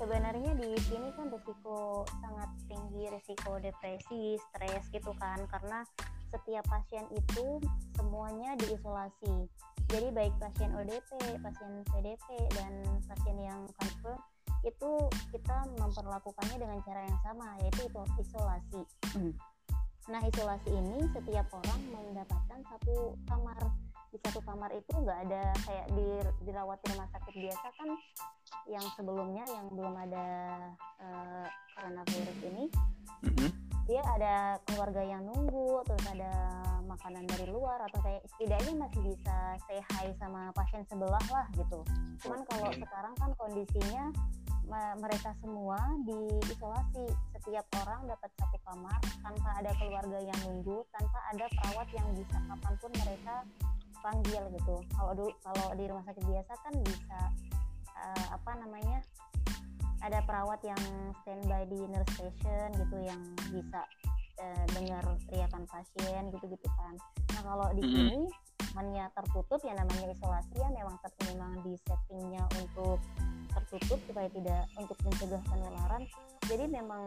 sebenarnya 0.00 0.56
di 0.56 0.72
sini 0.88 1.12
kan 1.12 1.28
risiko 1.28 2.08
sangat 2.24 2.48
tinggi 2.64 3.12
risiko 3.12 3.60
depresi 3.60 4.40
stres 4.40 4.88
gitu 4.88 5.12
kan 5.20 5.36
karena 5.52 5.84
setiap 6.32 6.64
pasien 6.68 7.04
itu 7.12 7.60
semuanya 7.96 8.56
diisolasi 8.56 9.48
jadi 9.86 10.10
baik 10.10 10.34
pasien 10.42 10.74
ODP, 10.74 11.10
pasien 11.46 11.72
PDP 11.94 12.26
dan 12.58 12.72
pasien 13.06 13.38
yang 13.38 13.62
confirm 13.78 14.18
itu 14.66 14.92
kita 15.30 15.62
memperlakukannya 15.78 16.58
dengan 16.58 16.82
cara 16.82 17.06
yang 17.06 17.18
sama 17.22 17.54
yaitu 17.62 17.86
itu 17.86 18.02
isolasi. 18.18 18.82
Hmm. 19.14 19.30
Nah 20.10 20.18
isolasi 20.26 20.74
ini 20.74 21.06
setiap 21.14 21.46
orang 21.54 21.80
mendapatkan 21.94 22.60
satu 22.66 23.14
kamar 23.30 23.54
di 24.16 24.24
satu 24.24 24.40
kamar 24.48 24.72
itu 24.72 24.96
nggak 24.96 25.18
ada 25.28 25.52
kayak 25.68 25.86
di 25.92 26.08
dirawat 26.48 26.80
di 26.80 26.96
rumah 26.96 27.08
sakit 27.12 27.34
biasa 27.36 27.66
kan 27.76 27.88
yang 28.64 28.86
sebelumnya 28.96 29.44
yang 29.44 29.68
belum 29.76 29.92
ada 29.92 30.26
uh, 31.04 31.44
coronavirus 31.76 32.38
ini 32.48 32.64
mm-hmm. 33.28 33.50
dia 33.84 34.00
ada 34.16 34.56
keluarga 34.64 35.04
yang 35.04 35.28
nunggu 35.28 35.84
terus 35.84 36.04
ada 36.08 36.32
makanan 36.88 37.28
dari 37.28 37.44
luar 37.52 37.76
atau 37.92 38.00
kayak 38.00 38.24
setidaknya 38.32 38.88
masih 38.88 39.04
bisa 39.04 39.36
say 39.68 39.84
hi 39.92 40.08
sama 40.16 40.48
pasien 40.56 40.80
sebelah 40.88 41.20
lah 41.28 41.44
gitu. 41.58 41.82
Cuman 42.24 42.40
kalau 42.48 42.72
sekarang 42.72 43.14
kan 43.20 43.30
kondisinya 43.36 44.14
mereka 44.98 45.30
semua 45.38 45.78
diisolasi 46.02 47.06
setiap 47.38 47.66
orang 47.78 48.10
dapat 48.10 48.30
satu 48.34 48.58
kamar 48.66 48.98
tanpa 49.22 49.50
ada 49.62 49.70
keluarga 49.78 50.18
yang 50.18 50.38
nunggu 50.42 50.82
tanpa 50.90 51.18
ada 51.30 51.46
perawat 51.54 51.88
yang 51.94 52.08
bisa 52.18 52.34
kapan 52.50 52.74
pun 52.82 52.92
mereka 52.98 53.34
panggil 54.06 54.42
gitu 54.54 54.76
kalau 54.94 55.12
dulu 55.18 55.32
kalau 55.42 55.66
di 55.74 55.84
rumah 55.90 56.06
sakit 56.06 56.22
biasa 56.22 56.52
kan 56.62 56.74
bisa 56.78 57.18
uh, 57.90 58.26
apa 58.30 58.50
namanya 58.62 59.02
ada 60.06 60.22
perawat 60.22 60.62
yang 60.62 60.78
standby 61.24 61.66
di 61.66 61.82
nurse 61.90 62.14
station 62.14 62.70
gitu 62.78 62.96
yang 63.02 63.18
bisa 63.50 63.82
uh, 64.38 64.64
dengar 64.76 65.02
teriakan 65.26 65.66
pasien 65.66 66.30
gitu-gitu 66.30 66.68
kan. 66.78 66.94
Nah 67.34 67.42
kalau 67.42 67.68
di 67.74 67.82
sini 67.82 68.30
namanya 68.76 69.08
tertutup 69.16 69.58
ya 69.64 69.72
namanya 69.72 70.12
isolasi 70.12 70.56
ya 70.60 70.68
memang 70.68 70.94
memang 71.32 71.52
di 71.64 71.74
settingnya 71.80 72.44
untuk 72.60 73.00
tertutup 73.56 73.98
supaya 74.04 74.28
tidak 74.30 74.62
untuk 74.76 74.98
mencegah 75.00 75.42
penularan. 75.48 76.02
Jadi 76.44 76.64
memang 76.68 77.02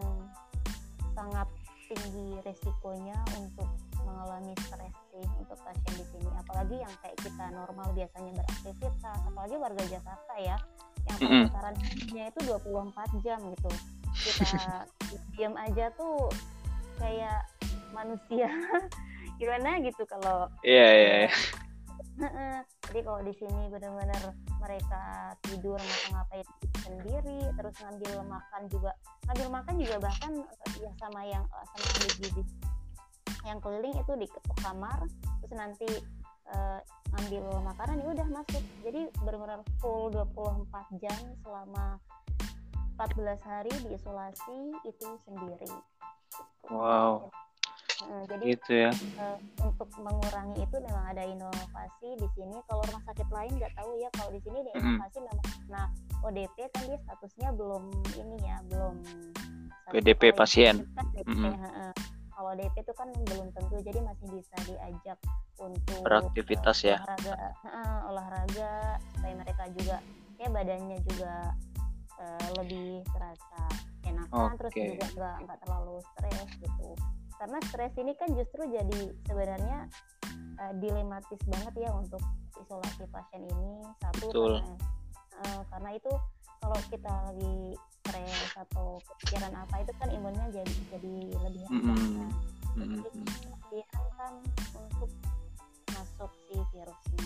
sangat 1.13 1.47
tinggi 1.87 2.41
resikonya 2.41 3.17
untuk 3.37 3.69
mengalami 4.09 4.53
stres 4.65 4.95
sih 5.13 5.25
untuk 5.37 5.57
pasien 5.61 5.93
di 5.93 6.05
sini. 6.09 6.29
Apalagi 6.33 6.75
yang 6.81 6.93
kayak 7.05 7.17
kita 7.21 7.45
normal 7.53 7.87
biasanya 7.93 8.31
beraktivitas, 8.41 9.19
apalagi 9.29 9.55
warga 9.61 9.83
Jakarta 9.85 10.33
ya 10.41 10.57
yang 11.09 11.17
penularannya 11.47 12.23
itu 12.33 12.39
24 12.43 13.25
jam 13.25 13.39
gitu. 13.53 13.71
Kita 14.09 14.85
diam 15.37 15.53
aja 15.55 15.93
tuh 15.93 16.27
kayak 16.99 17.47
manusia 17.95 18.49
gimana 19.39 19.79
gitu 19.81 20.03
kalau 20.05 20.51
iya 20.67 20.75
yeah, 20.75 20.91
iya 20.93 21.09
yeah. 22.19 22.59
jadi 22.91 22.99
kalau 23.07 23.21
di 23.23 23.33
sini 23.39 23.71
benar-benar 23.71 24.35
mereka 24.59 25.03
tidur 25.47 25.79
ngapa-ngapain 25.79 26.47
sendiri 26.83 27.39
terus 27.55 27.75
ngambil 27.79 28.13
makan 28.27 28.61
juga 28.67 28.91
ngambil 29.29 29.47
makan 29.61 29.75
juga 29.79 29.95
bahkan 30.03 30.31
ya 30.79 30.91
sama 30.99 31.21
yang 31.23 31.45
sama 31.47 31.87
ahli 31.95 32.09
gizi 32.19 32.43
yang 33.47 33.59
keliling 33.63 33.95
itu 33.95 34.13
di 34.19 34.27
kamar 34.59 34.99
terus 35.39 35.53
nanti 35.55 35.89
uh, 36.51 36.79
ngambil 37.15 37.63
makanan 37.63 38.03
ya 38.03 38.07
udah 38.13 38.27
masuk 38.29 38.63
jadi 38.83 39.01
benar-benar 39.23 39.59
full 39.79 40.11
24 40.11 41.03
jam 41.03 41.19
selama 41.43 41.97
14 42.99 43.39
hari 43.47 43.71
diisolasi 43.87 44.59
itu 44.83 45.07
sendiri 45.23 45.71
Wow. 46.69 47.33
Hmm, 47.99 48.23
jadi 48.31 48.43
gitu 48.55 48.71
ya. 48.87 48.91
Uh, 49.19 49.35
untuk 49.59 49.89
mengurangi 49.99 50.63
itu 50.63 50.77
memang 50.79 51.05
ada 51.11 51.23
inovasi 51.27 52.15
di 52.15 52.27
sini. 52.37 52.55
Kalau 52.69 52.79
rumah 52.87 53.03
sakit 53.11 53.27
lain 53.27 53.51
nggak 53.59 53.73
tahu 53.75 53.91
ya. 53.99 54.07
Kalau 54.15 54.31
di 54.31 54.39
sini 54.39 54.59
di 54.63 54.71
inovasi 54.71 55.17
mm. 55.19 55.25
memang 55.27 55.47
nah 55.67 55.85
ODP 56.23 56.55
kan 56.71 56.83
dia 56.87 56.99
statusnya 57.03 57.49
belum 57.51 57.91
ini 58.15 58.37
ya, 58.39 58.57
belum 58.71 58.93
PDP 59.91 60.31
pasien. 60.31 60.87
Mm 61.27 61.51
-hmm. 61.51 61.91
Kalau 62.39 62.55
DP 62.55 62.75
itu 62.87 62.93
kan 62.95 63.11
belum 63.27 63.51
tentu, 63.51 63.75
jadi 63.83 63.99
masih 63.99 64.27
bisa 64.31 64.55
diajak 64.63 65.19
untuk 65.59 65.99
beraktivitas 66.07 66.87
uh, 66.87 66.95
ya. 66.95 66.97
Olahraga, 67.03 67.35
uh, 67.67 67.99
olahraga 68.07 68.71
supaya 69.11 69.33
mereka 69.35 69.63
juga 69.75 69.97
ya 70.39 70.47
badannya 70.47 70.97
juga 71.03 71.51
uh, 72.15 72.47
lebih 72.63 73.03
terasa 73.11 73.61
enakan 74.07 74.55
okay. 74.55 74.55
terus 74.55 74.73
juga 74.95 75.05
nggak 75.19 75.35
nggak 75.43 75.57
terlalu 75.67 75.95
stres 76.15 76.49
gitu 76.63 76.89
karena 77.39 77.57
stres 77.67 77.93
ini 77.99 78.13
kan 78.15 78.29
justru 78.31 78.61
jadi 78.71 78.99
sebenarnya 79.27 79.77
uh, 80.63 80.73
dilematis 80.79 81.41
banget 81.43 81.73
ya 81.87 81.91
untuk 81.91 82.23
isolasi 82.55 83.03
pasien 83.11 83.43
ini 83.47 83.83
satu 83.99 84.31
Betul. 84.31 84.53
karena 84.63 84.75
uh, 85.43 85.61
karena 85.75 85.89
itu 85.95 86.11
kalau 86.69 86.85
kita 86.93 87.09
lagi 87.25 87.57
stres 88.05 88.53
atau 88.53 89.01
pikiran 89.25 89.53
apa 89.57 89.75
itu 89.81 89.93
kan 89.97 90.09
imunnya 90.13 90.45
jadi 90.53 90.73
jadi 90.93 91.13
lebih 91.49 91.65
mm 91.65 91.81
-hmm. 91.81 91.97
kan 92.77 93.09
jadi 93.73 93.79
kan 93.89 94.33
untuk 94.77 95.09
masuk 95.89 96.31
si 96.45 96.55
virusnya 96.69 97.25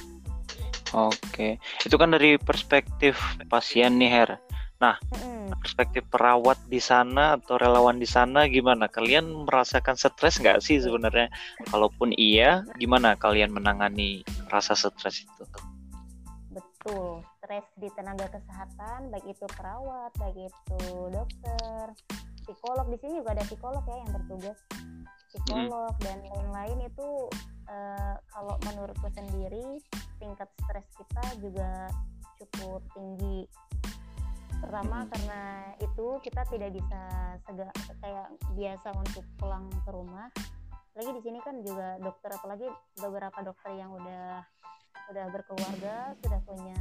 Oke, 0.93 1.57
itu 1.57 1.95
kan 1.97 2.13
dari 2.13 2.37
perspektif 2.37 3.17
pasien 3.49 3.97
nih 3.97 4.13
Her. 4.13 4.37
Nah, 4.77 5.01
mm. 5.09 5.57
perspektif 5.57 6.05
perawat 6.05 6.61
di 6.69 6.77
sana 6.77 7.33
atau 7.41 7.57
relawan 7.57 7.97
di 7.97 8.05
sana 8.05 8.45
gimana? 8.45 8.85
Kalian 8.85 9.49
merasakan 9.49 9.97
stres 9.97 10.37
nggak 10.37 10.61
sih 10.61 10.77
sebenarnya? 10.77 11.33
Kalaupun 11.73 12.13
iya, 12.13 12.61
gimana 12.77 13.17
kalian 13.17 13.57
menangani 13.57 14.21
rasa 14.53 14.77
stres 14.77 15.25
itu? 15.25 15.43
Betul, 16.53 17.25
stres 17.43 17.67
di 17.75 17.91
tenaga 17.91 18.31
kesehatan, 18.31 19.11
baik 19.11 19.35
itu 19.35 19.43
perawat, 19.51 20.15
baik 20.15 20.47
itu 20.47 20.79
dokter, 21.11 21.91
psikolog. 22.39 22.87
Di 22.87 22.97
sini 23.03 23.19
juga 23.19 23.35
ada 23.35 23.43
psikolog 23.43 23.83
ya 23.83 23.99
yang 23.99 24.11
bertugas. 24.15 24.59
Psikolog 25.27 25.91
dan 25.99 26.23
lain-lain 26.23 26.87
itu 26.87 27.27
uh, 27.67 28.15
kalau 28.31 28.55
menurutku 28.63 29.11
sendiri 29.11 29.75
tingkat 30.23 30.47
stres 30.63 30.87
kita 30.95 31.23
juga 31.43 31.91
cukup 32.39 32.79
tinggi. 32.95 33.43
Pertama 34.63 35.03
hmm. 35.03 35.09
karena 35.11 35.41
itu 35.83 36.07
kita 36.23 36.47
tidak 36.47 36.71
bisa 36.71 37.01
sega 37.43 37.67
kayak 37.99 38.27
biasa 38.55 38.87
untuk 38.95 39.27
pulang 39.35 39.67
ke 39.83 39.91
rumah. 39.91 40.31
Lagi 40.95 41.11
di 41.11 41.21
sini 41.27 41.43
kan 41.43 41.59
juga 41.59 41.99
dokter 41.99 42.31
apalagi 42.39 42.71
beberapa 43.03 43.43
dokter 43.43 43.75
yang 43.75 43.91
udah 43.91 44.47
udah 45.11 45.25
berkeluarga 45.35 46.15
sudah 46.23 46.39
punya 46.47 46.79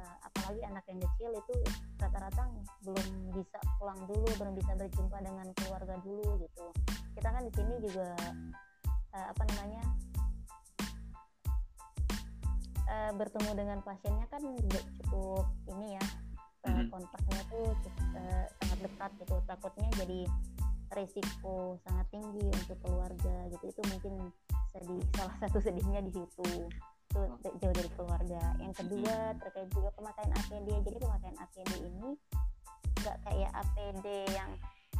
uh, 0.00 0.16
apalagi 0.24 0.60
anak 0.64 0.84
yang 0.88 1.00
kecil 1.04 1.30
itu 1.36 1.54
rata-rata 2.00 2.48
belum 2.82 3.08
bisa 3.36 3.58
pulang 3.76 4.00
dulu 4.08 4.28
belum 4.40 4.54
bisa 4.56 4.72
berjumpa 4.74 5.18
dengan 5.20 5.46
keluarga 5.60 5.94
dulu 6.00 6.40
gitu. 6.40 6.66
Kita 7.12 7.28
kan 7.28 7.42
di 7.44 7.52
sini 7.52 7.74
juga 7.84 8.16
uh, 9.12 9.26
apa 9.30 9.42
namanya 9.52 9.82
uh, 12.88 13.12
bertemu 13.14 13.50
dengan 13.52 13.78
pasiennya 13.84 14.26
kan 14.32 14.42
cukup 15.04 15.46
ini 15.68 16.00
ya 16.00 16.04
uh, 16.66 16.82
kontaknya 16.88 17.40
tuh 17.52 17.68
uh, 18.16 18.46
sangat 18.64 18.78
dekat 18.88 19.10
gitu. 19.20 19.36
Takutnya 19.44 19.88
jadi 20.00 20.20
resiko 20.90 21.78
sangat 21.86 22.06
tinggi 22.10 22.42
untuk 22.50 22.78
keluarga 22.82 23.46
gitu. 23.52 23.64
Itu 23.70 23.82
mungkin 23.86 24.14
sedih 24.70 25.02
salah 25.14 25.36
satu 25.38 25.58
sedihnya 25.62 26.02
di 26.02 26.10
situ. 26.10 26.42
itu. 26.42 26.99
Jauh 27.10 27.74
dari 27.74 27.90
keluarga. 27.98 28.42
Yang 28.62 28.74
kedua 28.84 29.34
terkait 29.42 29.68
juga 29.74 29.90
pemakaian 29.98 30.32
APD 30.34 30.68
jadi 30.86 30.98
pemakaian 31.02 31.36
APD 31.42 31.70
ini 31.82 32.10
nggak 33.00 33.16
kayak 33.24 33.50
APD 33.56 34.06
yang 34.36 34.50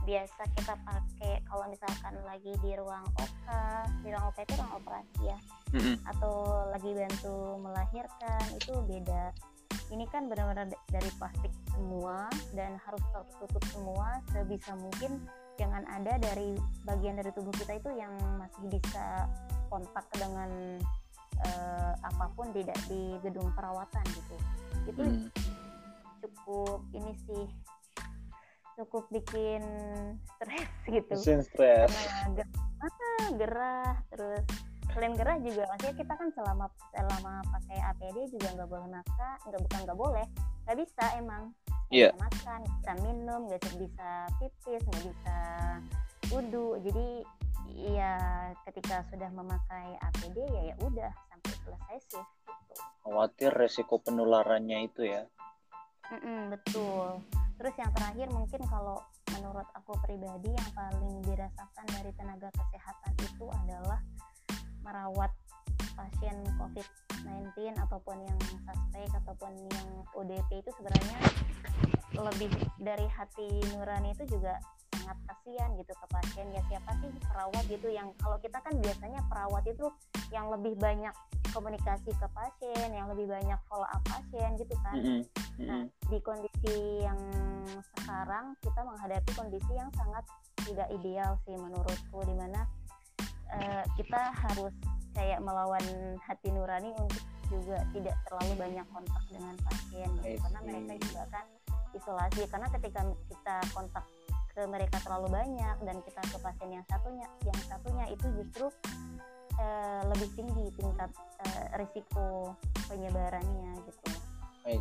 biasa 0.01 0.43
kita 0.57 0.75
pakai 0.81 1.45
kalau 1.45 1.69
misalkan 1.69 2.15
lagi 2.25 2.57
di 2.65 2.73
ruang 2.73 3.05
OK 3.21 3.47
di 4.01 4.09
ruang 4.09 4.33
OK 4.33 4.39
itu 4.49 4.55
ruang 4.57 4.73
operasi 4.81 5.21
ya. 5.29 5.39
Mm-hmm. 5.71 5.97
atau 6.03 6.35
lagi 6.75 6.91
bantu 6.91 7.37
melahirkan 7.63 8.45
itu 8.59 8.75
beda. 8.91 9.31
Ini 9.91 10.07
kan 10.11 10.31
benar-benar 10.31 10.71
dari 10.91 11.11
plastik 11.19 11.51
semua 11.75 12.31
dan 12.55 12.79
harus 12.83 13.03
tertutup 13.11 13.63
semua 13.71 14.19
sebisa 14.31 14.75
mungkin. 14.79 15.23
Jangan 15.59 15.85
ada 15.87 16.17
dari 16.17 16.57
bagian 16.89 17.21
dari 17.21 17.31
tubuh 17.37 17.53
kita 17.55 17.79
itu 17.79 17.91
yang 17.95 18.15
masih 18.39 18.67
bisa 18.67 19.29
kontak 19.71 20.07
dengan 20.17 20.81
uh, 21.47 21.93
apa 22.01 22.27
pun 22.37 22.49
tidak 22.53 22.77
di 22.89 23.17
gedung 23.25 23.49
perawatan 23.57 24.05
gitu 24.13 24.37
itu 24.89 25.03
hmm. 25.03 25.29
cukup 26.21 26.81
ini 26.97 27.13
sih 27.29 27.47
cukup 28.81 29.05
bikin 29.13 29.63
stres 30.37 30.71
gitu 30.95 31.13
stres 31.45 31.93
gerah, 32.33 33.29
gerah 33.37 33.93
terus 34.09 34.45
selain 34.91 35.15
gerah 35.15 35.39
juga 35.39 35.71
maksudnya 35.71 35.97
kita 36.03 36.13
kan 36.19 36.29
selama 36.35 36.67
selama 36.91 37.33
pakai 37.47 37.79
APD 37.95 38.17
juga 38.35 38.49
nggak 38.59 38.69
boleh 38.69 38.89
makan 38.91 39.37
nggak 39.47 39.61
bukan 39.63 39.81
nggak 39.87 39.99
boleh 39.99 40.27
nggak 40.67 40.77
bisa 40.83 41.05
emang 41.15 41.43
yeah. 41.95 42.11
bisa 42.11 42.19
makan 42.19 42.61
bisa 42.67 42.93
minum 43.07 43.41
nggak 43.47 43.63
bisa 43.79 44.11
pipis 44.43 44.83
nggak 44.83 45.05
bisa 45.15 45.39
wudhu. 46.31 46.79
Jadi 46.83 47.07
ya 47.71 48.19
ketika 48.67 49.07
sudah 49.09 49.31
memakai 49.31 49.95
APD 50.03 50.37
ya 50.43 50.63
ya 50.73 50.77
udah 50.83 51.11
sampai 51.31 51.53
selesai 51.65 51.99
sih 52.13 52.25
gitu. 52.51 52.75
khawatir 53.07 53.51
resiko 53.55 54.03
penularannya 54.03 54.91
itu 54.91 55.07
ya? 55.07 55.23
Mm-mm, 56.11 56.51
betul. 56.51 57.23
Terus 57.61 57.75
yang 57.79 57.93
terakhir 57.95 58.27
mungkin 58.35 58.61
kalau 58.67 58.99
menurut 59.37 59.69
aku 59.79 59.95
pribadi 60.03 60.51
yang 60.51 60.71
paling 60.75 61.23
dirasakan 61.23 61.87
dari 61.95 62.11
tenaga 62.19 62.49
kesehatan 62.51 63.13
itu 63.23 63.47
adalah 63.47 64.01
merawat 64.83 65.31
pasien 65.95 66.35
COVID-19 66.57 67.77
ataupun 67.79 68.17
yang 68.25 68.39
suspek 68.49 69.09
ataupun 69.23 69.53
yang 69.71 69.89
ODP 70.17 70.65
itu 70.65 70.71
sebenarnya 70.75 71.19
lebih 72.17 72.51
dari 72.81 73.07
hati 73.07 73.49
nurani 73.77 74.13
itu 74.17 74.25
juga 74.27 74.59
sangat 75.11 75.27
kasihan 75.27 75.71
gitu 75.75 75.93
ke 75.93 76.07
pasien. 76.07 76.47
Ya 76.55 76.63
siapa 76.71 76.91
sih 77.03 77.11
perawat 77.27 77.65
gitu 77.67 77.89
yang 77.91 78.09
kalau 78.23 78.39
kita 78.39 78.59
kan 78.63 78.75
biasanya 78.79 79.21
perawat 79.27 79.65
itu 79.67 79.87
yang 80.31 80.47
lebih 80.55 80.79
banyak 80.79 81.11
komunikasi 81.51 82.15
ke 82.15 82.27
pasien 82.31 82.89
yang 82.95 83.11
lebih 83.11 83.27
banyak 83.27 83.59
follow 83.67 83.87
up 83.91 84.03
pasien 84.07 84.55
gitu 84.55 84.75
kan. 84.87 84.95
Mm 84.95 85.03
-hmm. 85.03 85.23
nah 85.67 85.83
di 86.07 86.19
kondisi 86.23 87.03
yang 87.03 87.19
sekarang 87.99 88.55
kita 88.63 88.81
menghadapi 88.87 89.31
kondisi 89.35 89.73
yang 89.75 89.91
sangat 89.99 90.23
tidak 90.63 90.87
ideal 90.95 91.35
sih 91.43 91.59
menurutku 91.59 92.23
di 92.23 92.35
mana 92.39 92.63
uh, 93.51 93.83
kita 93.99 94.31
harus 94.31 94.75
kayak 95.11 95.43
melawan 95.43 95.83
hati 96.23 96.55
nurani 96.55 96.95
untuk 96.95 97.27
juga 97.51 97.83
tidak 97.91 98.15
terlalu 98.31 98.55
banyak 98.55 98.87
kontak 98.95 99.23
dengan 99.27 99.59
pasien 99.67 100.07
gitu. 100.23 100.39
karena 100.39 100.61
mereka 100.63 100.93
juga 101.03 101.23
kan 101.35 101.47
isolasi. 101.95 102.47
Karena 102.47 102.69
ketika 102.71 103.01
kita 103.27 103.57
kontak 103.75 104.05
ke 104.51 104.63
mereka 104.67 104.99
terlalu 105.03 105.29
banyak 105.31 105.77
dan 105.87 105.97
kita 106.03 106.23
ke 106.27 106.39
pasien 106.43 106.71
yang 106.75 106.87
satunya 106.91 107.27
yang 107.47 107.61
satunya 107.67 108.05
itu 108.11 108.27
justru 108.35 108.67
uh, 109.59 110.03
lebih 110.11 110.29
tinggi 110.35 110.67
tingkat 110.75 111.11
uh, 111.47 111.67
risiko 111.79 112.55
penyebarannya 112.91 113.73
gitu. 113.87 114.11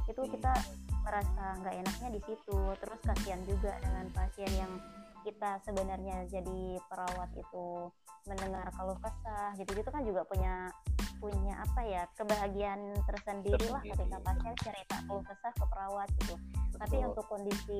Itu 0.06 0.22
kita 0.28 0.54
merasa 1.02 1.58
nggak 1.64 1.76
enaknya 1.82 2.10
di 2.14 2.22
situ. 2.28 2.60
Terus 2.78 3.00
kasihan 3.06 3.42
juga 3.48 3.74
dengan 3.82 4.06
pasien 4.12 4.52
yang 4.54 4.74
kita 5.24 5.60
sebenarnya 5.68 6.26
jadi 6.32 6.80
perawat 6.88 7.30
itu 7.36 7.92
mendengar 8.28 8.72
kalau 8.72 8.96
kesah 9.04 9.52
gitu-gitu 9.60 9.90
kan 9.92 10.04
juga 10.08 10.24
punya 10.24 10.72
punya 11.20 11.60
apa 11.60 11.82
ya 11.84 12.04
kebahagiaan 12.16 12.96
tersendiri 13.04 13.68
lah 13.68 13.84
ketika 13.84 14.18
pasien 14.24 14.56
cerita 14.64 14.96
kalau 15.04 15.22
kesah 15.28 15.52
ke 15.52 15.66
perawat 15.68 16.08
gitu. 16.24 16.36
Betul. 16.80 16.80
tapi 16.80 16.96
untuk 17.04 17.26
kondisi 17.28 17.78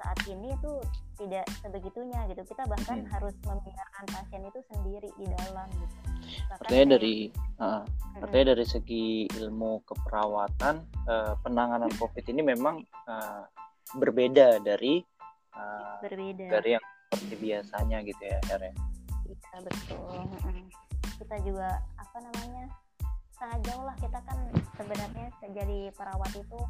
saat 0.00 0.18
ini 0.26 0.52
itu 0.52 0.72
tidak 1.18 1.46
sebegitunya 1.62 2.20
gitu. 2.30 2.42
Kita 2.46 2.66
bahkan 2.66 3.06
hmm. 3.06 3.10
harus 3.10 3.34
membiarkan 3.46 4.04
pasien 4.10 4.42
itu 4.46 4.60
sendiri 4.72 5.08
di 5.14 5.26
dalam 5.30 5.68
gitu. 5.78 5.96
Artinya 6.50 6.96
dari 6.96 7.28
uh, 7.60 7.82
artinya 8.18 8.56
dari 8.56 8.64
segi 8.66 9.28
ilmu 9.28 9.84
keperawatan 9.86 10.74
uh, 11.06 11.32
penanganan 11.44 11.92
covid 12.00 12.24
ini 12.26 12.42
memang 12.42 12.82
uh, 13.06 13.44
berbeda 13.94 14.58
dari 14.64 15.04
uh, 15.54 16.00
berbeda. 16.02 16.48
dari 16.50 16.70
yang 16.74 16.84
seperti 17.14 17.34
biasanya 17.38 17.98
gitu 18.02 18.22
ya 18.22 18.38
Her 18.50 18.60
ya? 18.60 18.74
Iya 19.24 19.56
betul. 19.62 20.22
Kita 21.14 21.36
juga 21.46 21.78
apa 21.94 22.18
namanya 22.18 22.64
sangat 23.38 23.60
jauh 23.70 23.84
lah. 23.86 23.96
Kita 24.02 24.18
kan 24.26 24.38
sebenarnya 24.74 25.26
jadi 25.54 25.78
perawat 25.94 26.32
itu 26.34 26.60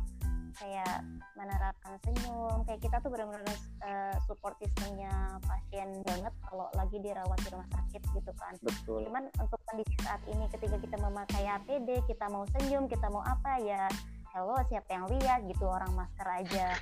kayak 0.59 1.03
menerapkan 1.35 1.95
senyum 2.07 2.62
kayak 2.67 2.81
kita 2.83 2.97
tuh 3.03 3.11
benar-benar 3.11 3.45
uh, 3.83 4.17
support 4.27 4.55
sistemnya 4.62 5.11
pasien 5.43 6.03
banget 6.07 6.35
kalau 6.47 6.71
lagi 6.79 6.97
dirawat 7.03 7.38
di 7.43 7.49
rumah 7.51 7.69
sakit 7.71 8.03
gitu 8.14 8.33
kan. 8.38 8.55
Betul. 8.62 9.07
Cuman 9.11 9.25
untuk 9.43 9.61
kondisi 9.67 9.95
saat 10.03 10.23
ini 10.31 10.47
ketika 10.51 10.77
kita 10.79 10.97
memakai 10.99 11.45
APD 11.47 12.03
kita 12.07 12.27
mau 12.31 12.47
senyum 12.59 12.87
kita 12.87 13.07
mau 13.11 13.23
apa 13.27 13.59
ya 13.62 13.87
hello 14.35 14.59
siapa 14.67 14.90
yang 14.90 15.07
lihat 15.11 15.47
gitu 15.47 15.64
orang 15.67 15.90
masker 15.95 16.27
aja. 16.27 16.75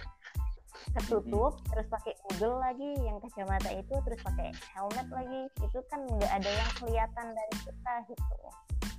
Ketutup 0.92 1.56
mm-hmm. 1.56 1.68
terus 1.72 1.86
pakai 1.88 2.14
Google 2.26 2.58
lagi 2.58 2.90
yang 3.04 3.20
kacamata 3.20 3.70
itu 3.76 3.94
terus 4.08 4.20
pakai 4.24 4.52
helmet 4.76 5.08
lagi. 5.12 5.42
Itu 5.60 5.78
kan 5.88 6.00
nggak 6.04 6.32
ada 6.32 6.50
yang 6.50 6.70
kelihatan 6.80 7.26
dari 7.32 7.56
kita 7.64 7.94
gitu. 8.08 8.36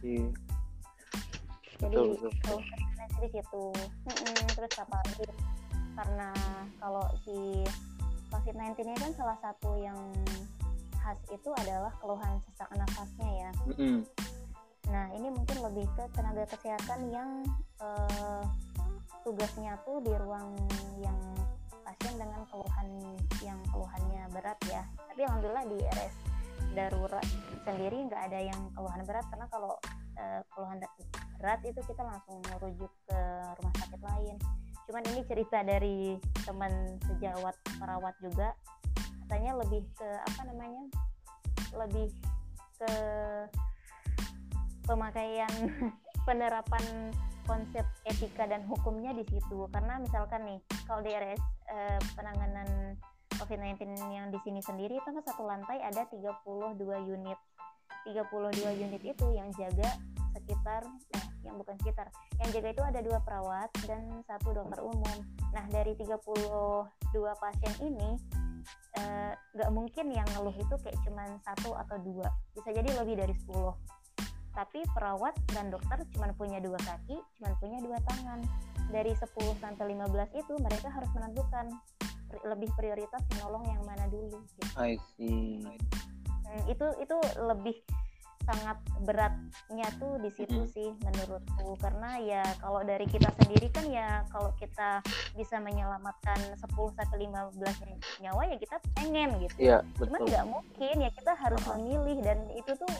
Iya. 0.03 0.52
Jadi 1.83 1.95
kalau 2.43 2.63
di 3.23 3.29
situ 3.31 3.63
hmm, 4.07 4.47
terus 4.55 4.73
apa 4.79 4.95
lagi? 5.03 5.25
Karena 5.93 6.29
kalau 6.79 7.05
si 7.23 7.63
COVID-19 8.33 8.81
ini 8.83 8.97
kan 8.97 9.11
salah 9.13 9.37
satu 9.39 9.77
yang 9.77 9.99
khas 10.97 11.19
itu 11.29 11.49
adalah 11.59 11.91
keluhan 11.99 12.39
sesak 12.47 12.69
nafasnya 12.73 13.29
ya. 13.29 13.51
Mm-hmm. 13.69 13.97
nah 14.91 15.07
ini 15.15 15.31
mungkin 15.31 15.57
lebih 15.63 15.87
ke 15.95 16.03
tenaga 16.11 16.43
kesehatan 16.53 17.07
yang 17.07 17.29
uh, 17.79 18.43
tugasnya 19.23 19.79
tuh 19.87 20.03
di 20.03 20.11
ruang 20.11 20.53
yang 20.99 21.15
pasien 21.87 22.19
dengan 22.19 22.43
keluhan 22.51 22.87
yang 23.39 23.59
keluhannya 23.71 24.23
berat 24.35 24.59
ya. 24.67 24.83
Tapi 25.07 25.23
alhamdulillah 25.23 25.65
di 25.71 25.77
RS 25.79 26.15
darurat 26.73 27.27
sendiri 27.63 28.09
nggak 28.09 28.21
ada 28.33 28.39
yang 28.43 28.61
keluhan 28.75 29.01
berat 29.07 29.25
karena 29.29 29.47
kalau 29.47 29.77
uh, 30.17 30.41
keluhan 30.53 30.79
berat 31.39 31.61
itu 31.67 31.81
kita 31.83 32.01
langsung 32.03 32.39
merujuk 32.53 32.91
ke 33.07 33.19
rumah 33.59 33.75
sakit 33.83 34.01
lain. 34.01 34.35
Cuman 34.87 35.03
ini 35.11 35.21
cerita 35.27 35.59
dari 35.63 36.15
teman 36.43 36.71
sejawat 37.07 37.55
perawat 37.79 38.15
juga. 38.23 38.55
Katanya 39.25 39.57
lebih 39.59 39.81
ke 39.95 40.09
apa 40.23 40.41
namanya 40.45 40.83
lebih 41.73 42.07
ke 42.77 42.91
pemakaian 44.85 45.51
penerapan 46.27 47.11
konsep 47.43 47.83
etika 48.07 48.47
dan 48.47 48.63
hukumnya 48.67 49.11
di 49.11 49.23
situ. 49.27 49.67
Karena 49.71 49.99
misalkan 49.99 50.47
nih 50.47 50.59
kalau 50.87 51.03
di 51.03 51.11
RS 51.11 51.43
eh, 51.71 51.99
penanganan 52.15 52.95
COVID-19 53.35 53.99
yang 54.13 54.31
di 54.31 54.39
sini 54.45 54.61
sendiri 54.63 54.95
itu 54.95 55.09
kan 55.09 55.23
satu 55.25 55.43
lantai 55.43 55.81
ada 55.83 56.07
32 56.07 56.77
unit 57.09 57.39
32 58.07 58.83
unit 58.83 59.03
itu 59.03 59.25
yang 59.33 59.49
jaga 59.55 59.89
sekitar 60.33 60.81
eh 61.13 61.25
yang 61.45 61.55
bukan 61.59 61.75
sekitar 61.83 62.07
yang 62.41 62.49
jaga 62.51 62.67
itu 62.73 62.83
ada 62.83 62.99
dua 63.03 63.19
perawat 63.21 63.69
dan 63.85 64.23
satu 64.25 64.55
dokter 64.55 64.79
umum 64.81 65.17
nah 65.51 65.63
dari 65.69 65.93
32 65.95 66.17
pasien 67.37 67.73
ini 67.83 68.17
nggak 69.53 69.69
eh, 69.69 69.73
mungkin 69.73 70.09
yang 70.13 70.25
ngeluh 70.33 70.55
itu 70.55 70.75
kayak 70.81 70.97
cuman 71.03 71.29
satu 71.43 71.75
atau 71.75 71.97
dua 72.01 72.29
bisa 72.55 72.69
jadi 72.71 72.89
lebih 73.03 73.19
dari 73.19 73.35
10 73.35 73.51
tapi 74.53 74.85
perawat 74.93 75.33
dan 75.49 75.73
dokter 75.73 76.05
cuma 76.13 76.29
punya 76.37 76.61
dua 76.61 76.77
kaki 76.77 77.17
cuma 77.37 77.57
punya 77.57 77.81
dua 77.81 77.97
tangan 78.05 78.39
dari 78.93 79.11
10 79.17 79.25
sampai 79.57 79.97
15 79.97 80.39
itu 80.39 80.53
mereka 80.61 80.87
harus 80.93 81.09
menentukan 81.17 81.73
lebih 82.41 82.69
prioritas 82.73 83.21
menolong 83.37 83.61
yang 83.69 83.81
mana 83.85 84.09
dulu 84.09 84.41
gitu. 84.57 84.73
I 84.73 84.97
see. 85.17 85.61
Hmm, 86.53 86.69
itu 86.69 86.85
itu 87.01 87.17
lebih 87.41 87.81
sangat 88.43 88.77
beratnya 89.07 89.87
tuh 89.97 90.19
di 90.19 90.27
situ 90.35 90.67
sih 90.67 90.91
menurutku 90.99 91.79
karena 91.79 92.19
ya 92.19 92.43
kalau 92.59 92.83
dari 92.83 93.07
kita 93.07 93.31
sendiri 93.39 93.71
kan 93.71 93.87
ya 93.87 94.27
kalau 94.29 94.51
kita 94.59 94.99
bisa 95.39 95.63
menyelamatkan 95.63 96.37
10 96.59 96.67
sampai 96.67 97.17
15 97.23 98.19
nyawa 98.19 98.41
ya 98.51 98.57
kita 98.59 98.77
pengen 98.99 99.29
gitu. 99.39 99.55
Iya, 99.57 99.77
Cuman 99.95 100.19
nggak 100.27 100.45
mungkin 100.45 100.95
ya 101.07 101.09
kita 101.15 101.31
harus 101.39 101.61
memilih 101.71 102.19
dan 102.19 102.39
itu 102.51 102.71
tuh 102.75 102.91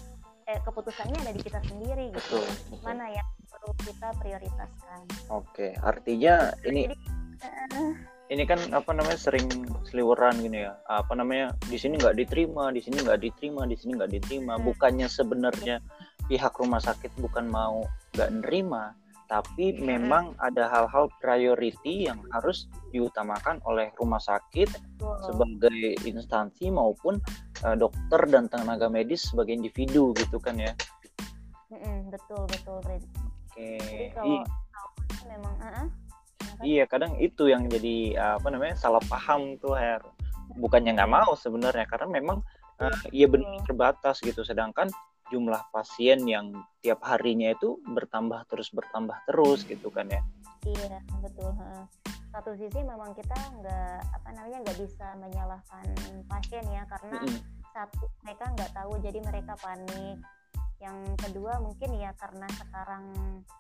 eh, 0.48 0.60
keputusannya 0.64 1.20
ada 1.20 1.36
di 1.36 1.42
kita 1.44 1.60
sendiri 1.68 2.16
gitu. 2.16 2.40
Betul, 2.40 2.48
betul. 2.72 2.80
Mana 2.88 3.06
yang 3.12 3.28
perlu 3.52 3.72
kita 3.84 4.08
prioritaskan. 4.24 5.00
Oke, 5.28 5.76
artinya 5.84 6.56
ini 6.64 6.88
Jadi 6.88 6.96
eh, 7.44 7.92
ini 8.32 8.44
kan 8.48 8.60
apa 8.72 8.92
namanya 8.96 9.20
sering 9.20 9.48
seliweran 9.88 10.40
gini 10.40 10.64
ya. 10.64 10.80
Apa 10.88 11.18
namanya 11.18 11.52
di 11.68 11.76
sini 11.76 12.00
nggak 12.00 12.16
diterima, 12.16 12.72
di 12.72 12.80
sini 12.80 13.04
nggak 13.04 13.20
diterima, 13.20 13.68
di 13.68 13.76
sini 13.76 13.92
nggak 14.00 14.12
diterima. 14.12 14.54
Hmm. 14.56 14.64
Bukannya 14.64 15.08
sebenarnya 15.12 15.84
pihak 16.32 16.56
rumah 16.56 16.80
sakit 16.80 17.12
bukan 17.20 17.52
mau 17.52 17.84
nggak 18.16 18.30
nerima, 18.40 18.96
tapi 19.28 19.76
memang 19.76 20.38
ada 20.40 20.72
hal-hal 20.72 21.12
priority 21.20 22.08
yang 22.08 22.24
harus 22.32 22.72
diutamakan 22.96 23.60
oleh 23.68 23.92
rumah 24.00 24.22
sakit 24.22 24.72
sebagai 25.28 26.00
instansi 26.08 26.72
maupun 26.72 27.20
eh, 27.66 27.76
dokter 27.76 28.22
dan 28.32 28.48
tenaga 28.48 28.88
medis 28.88 29.28
sebagai 29.28 29.58
individu 29.58 30.16
gitu 30.16 30.40
kan 30.40 30.56
ya. 30.56 30.72
Betul 32.14 32.46
betul. 32.46 32.78
Oke. 33.54 33.78
Jadi 34.14 34.34
I- 34.38 34.46
kalau 34.46 34.92
memang 35.30 35.56
ah, 35.62 35.88
kenapa? 36.44 36.64
Iya, 36.68 36.84
kadang 36.86 37.12
itu 37.24 37.44
yang 37.48 37.64
jadi 37.72 37.98
uh, 38.20 38.36
apa 38.38 38.48
namanya 38.52 38.76
salah 38.76 39.04
paham 39.08 39.56
tuh 39.58 39.74
Her. 39.74 40.04
Bukannya 40.60 40.94
nggak 40.94 41.12
mau 41.12 41.34
sebenarnya 41.34 41.88
karena 41.88 42.08
memang 42.12 42.44
uh, 42.84 42.98
iya 43.16 43.32
benar 43.32 43.64
terbatas 43.64 44.20
gitu. 44.20 44.44
Sedangkan 44.44 44.92
jumlah 45.32 45.66
pasien 45.74 46.22
yang 46.30 46.54
tiap 46.84 47.02
harinya 47.08 47.50
itu 47.50 47.82
bertambah 47.90 48.46
terus 48.52 48.70
bertambah 48.70 49.18
terus 49.26 49.66
gitu 49.66 49.90
kan 49.90 50.06
ya. 50.12 50.22
Iya 50.68 51.00
betul. 51.24 51.50
Satu 52.34 52.54
sisi 52.58 52.82
memang 52.86 53.14
kita 53.18 53.34
nggak 53.34 53.98
apa 54.14 54.30
namanya 54.34 54.62
nggak 54.66 54.78
bisa 54.78 55.18
menyalahkan 55.18 55.86
pasien 56.30 56.66
ya 56.70 56.86
karena 56.86 57.18
Mm-mm. 57.22 57.40
satu 57.74 58.10
mereka 58.26 58.46
nggak 58.54 58.72
tahu 58.78 58.94
jadi 59.02 59.20
mereka 59.26 59.54
panik. 59.58 60.18
Yang 60.84 60.98
kedua 61.16 61.64
mungkin 61.64 61.96
ya 61.96 62.12
karena 62.20 62.48
sekarang 62.60 63.06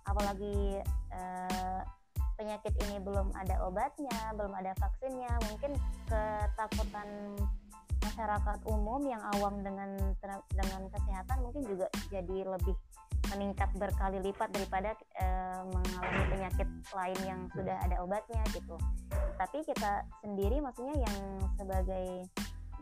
apalagi 0.03 0.83
eh, 1.09 1.81
penyakit 2.35 2.73
ini 2.87 2.97
belum 3.01 3.33
ada 3.37 3.61
obatnya, 3.65 4.33
belum 4.35 4.53
ada 4.53 4.73
vaksinnya, 4.77 5.33
mungkin 5.49 5.77
ketakutan 6.09 7.37
masyarakat 8.03 8.59
umum 8.67 9.01
yang 9.07 9.23
awam 9.37 9.63
dengan 9.63 9.95
dengan 10.51 10.81
kesehatan 10.91 11.37
mungkin 11.39 11.63
juga 11.65 11.87
jadi 12.11 12.45
lebih 12.45 12.75
meningkat 13.31 13.71
berkali 13.79 14.19
lipat 14.19 14.51
daripada 14.51 14.93
eh, 15.17 15.61
mengalami 15.65 16.23
penyakit 16.29 16.67
lain 16.91 17.19
yang 17.23 17.41
sudah 17.55 17.79
ada 17.81 18.03
obatnya 18.03 18.43
gitu. 18.51 18.75
Tapi 19.39 19.63
kita 19.63 20.03
sendiri 20.21 20.59
maksudnya 20.59 20.93
yang 20.99 21.17
sebagai 21.55 22.27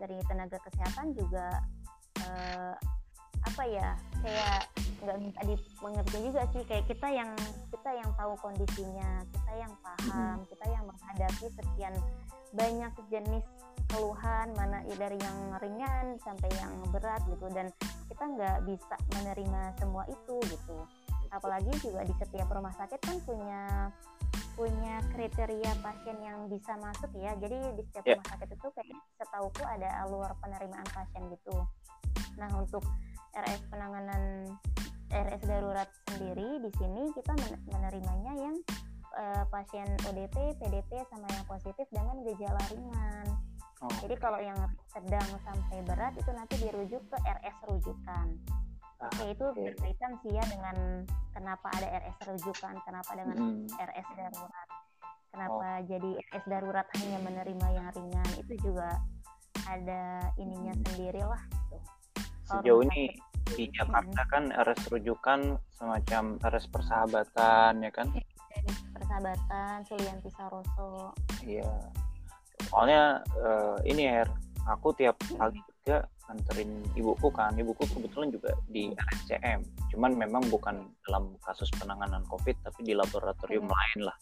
dari 0.01 0.17
tenaga 0.25 0.57
kesehatan 0.65 1.13
juga 1.13 1.61
eh, 2.25 2.75
apa 3.41 3.63
ya 3.65 3.89
kayak 4.21 4.61
nggak 5.01 5.17
minta 5.17 5.41
dimengerti 5.41 6.17
juga 6.29 6.41
sih 6.53 6.63
kayak 6.69 6.85
kita 6.85 7.07
yang 7.09 7.31
kita 7.73 7.89
yang 7.89 8.09
tahu 8.13 8.33
kondisinya 8.37 9.25
kita 9.33 9.51
yang 9.57 9.73
paham 9.81 10.37
kita 10.45 10.65
yang 10.69 10.83
menghadapi 10.85 11.45
sekian 11.57 11.93
banyak 12.53 12.93
jenis 13.09 13.45
keluhan 13.91 14.47
mana 14.55 14.83
dari 14.87 15.19
yang 15.19 15.37
ringan 15.59 16.15
sampai 16.23 16.47
yang 16.55 16.71
berat 16.95 17.19
gitu 17.27 17.47
dan 17.51 17.67
kita 18.07 18.23
nggak 18.23 18.57
bisa 18.63 18.95
menerima 19.19 19.61
semua 19.79 20.03
itu 20.07 20.35
gitu. 20.47 20.77
Apalagi 21.31 21.71
juga 21.79 22.03
di 22.03 22.15
setiap 22.19 22.47
rumah 22.51 22.71
sakit 22.75 22.99
kan 22.99 23.17
punya 23.23 23.91
punya 24.55 24.99
kriteria 25.15 25.71
pasien 25.79 26.17
yang 26.23 26.47
bisa 26.47 26.75
masuk 26.79 27.11
ya. 27.19 27.35
Jadi 27.39 27.57
di 27.75 27.83
setiap 27.87 28.03
Ya. 28.07 28.15
rumah 28.15 28.29
sakit 28.35 28.49
itu 28.51 28.67
kayak 28.75 28.99
setauku 29.19 29.63
ada 29.63 29.89
alur 30.07 30.31
penerimaan 30.39 30.87
pasien 30.91 31.23
gitu. 31.31 31.55
Nah 32.39 32.51
untuk 32.55 32.83
RS 33.31 33.61
penanganan 33.71 34.51
RS 35.11 35.43
darurat 35.43 35.89
sendiri 36.07 36.59
di 36.63 36.71
sini 36.79 37.11
kita 37.15 37.31
men- 37.35 37.63
menerimanya 37.67 38.33
yang 38.39 38.55
eh, 39.19 39.43
pasien 39.51 39.87
ODP, 40.07 40.55
PDP 40.59 40.91
sama 41.11 41.27
yang 41.35 41.43
positif 41.47 41.83
dengan 41.91 42.15
gejala 42.23 42.63
ringan. 42.71 43.27
Oh, 43.81 43.89
Jadi 43.99 44.15
kalau 44.21 44.37
yang 44.37 44.55
sedang 44.93 45.25
sampai 45.41 45.81
berat 45.83 46.13
itu 46.13 46.31
nanti 46.31 46.55
dirujuk 46.61 47.01
ke 47.09 47.17
RS 47.17 47.57
rujukan. 47.65 48.27
Ah, 49.01 49.09
Oke, 49.09 49.33
itu 49.33 49.41
oke. 49.41 49.57
berkaitan 49.57 50.13
sih 50.21 50.31
ya 50.37 50.43
dengan 50.45 51.03
kenapa 51.33 51.67
ada 51.73 51.87
RS 52.05 52.17
rujukan, 52.29 52.77
kenapa 52.85 53.11
dengan 53.17 53.37
Mm-mm. 53.41 53.67
RS 53.73 54.07
darurat. 54.13 54.67
Kenapa 55.33 55.67
jadi 55.89 56.11
RS 56.29 56.45
darurat 56.45 56.87
hanya 57.01 57.19
menerima 57.25 57.67
yang 57.73 57.87
ringan 57.89 58.29
itu 58.37 58.53
juga 58.61 59.01
ada 59.65 60.29
ininya 60.37 60.77
sendiri 60.85 61.25
lah. 61.25 61.41
Gitu. 61.73 62.00
Sejauh 62.51 62.83
ini 62.91 63.15
di 63.55 63.67
Jakarta 63.71 64.21
kan 64.27 64.51
RS 64.51 64.91
rujukan 64.91 65.55
semacam 65.79 66.23
RS 66.43 66.65
persahabatan 66.67 67.79
ya 67.79 67.91
kan? 67.91 68.07
persahabatan 68.95 69.83
Sulianti 69.87 70.29
Saroso 70.31 71.15
Iya. 71.43 71.71
Soalnya 72.69 73.23
eh, 73.39 73.75
ini 73.91 74.07
Her, 74.07 74.29
aku 74.69 74.93
tiap 74.97 75.17
pagi 75.37 75.59
juga 75.81 76.05
anterin 76.29 76.79
ibuku 76.95 77.27
kan. 77.33 77.51
Ibuku 77.57 77.83
kebetulan 77.91 78.31
juga 78.31 78.55
di 78.71 78.93
RSCM. 78.93 79.59
Cuman 79.91 80.15
memang 80.15 80.47
bukan 80.47 80.87
dalam 81.07 81.35
kasus 81.43 81.67
penanganan 81.75 82.23
COVID 82.31 82.55
tapi 82.63 82.87
di 82.87 82.93
laboratorium 82.95 83.67
Hmm. 83.67 83.73
lain 83.75 83.99
lah. 84.07 84.17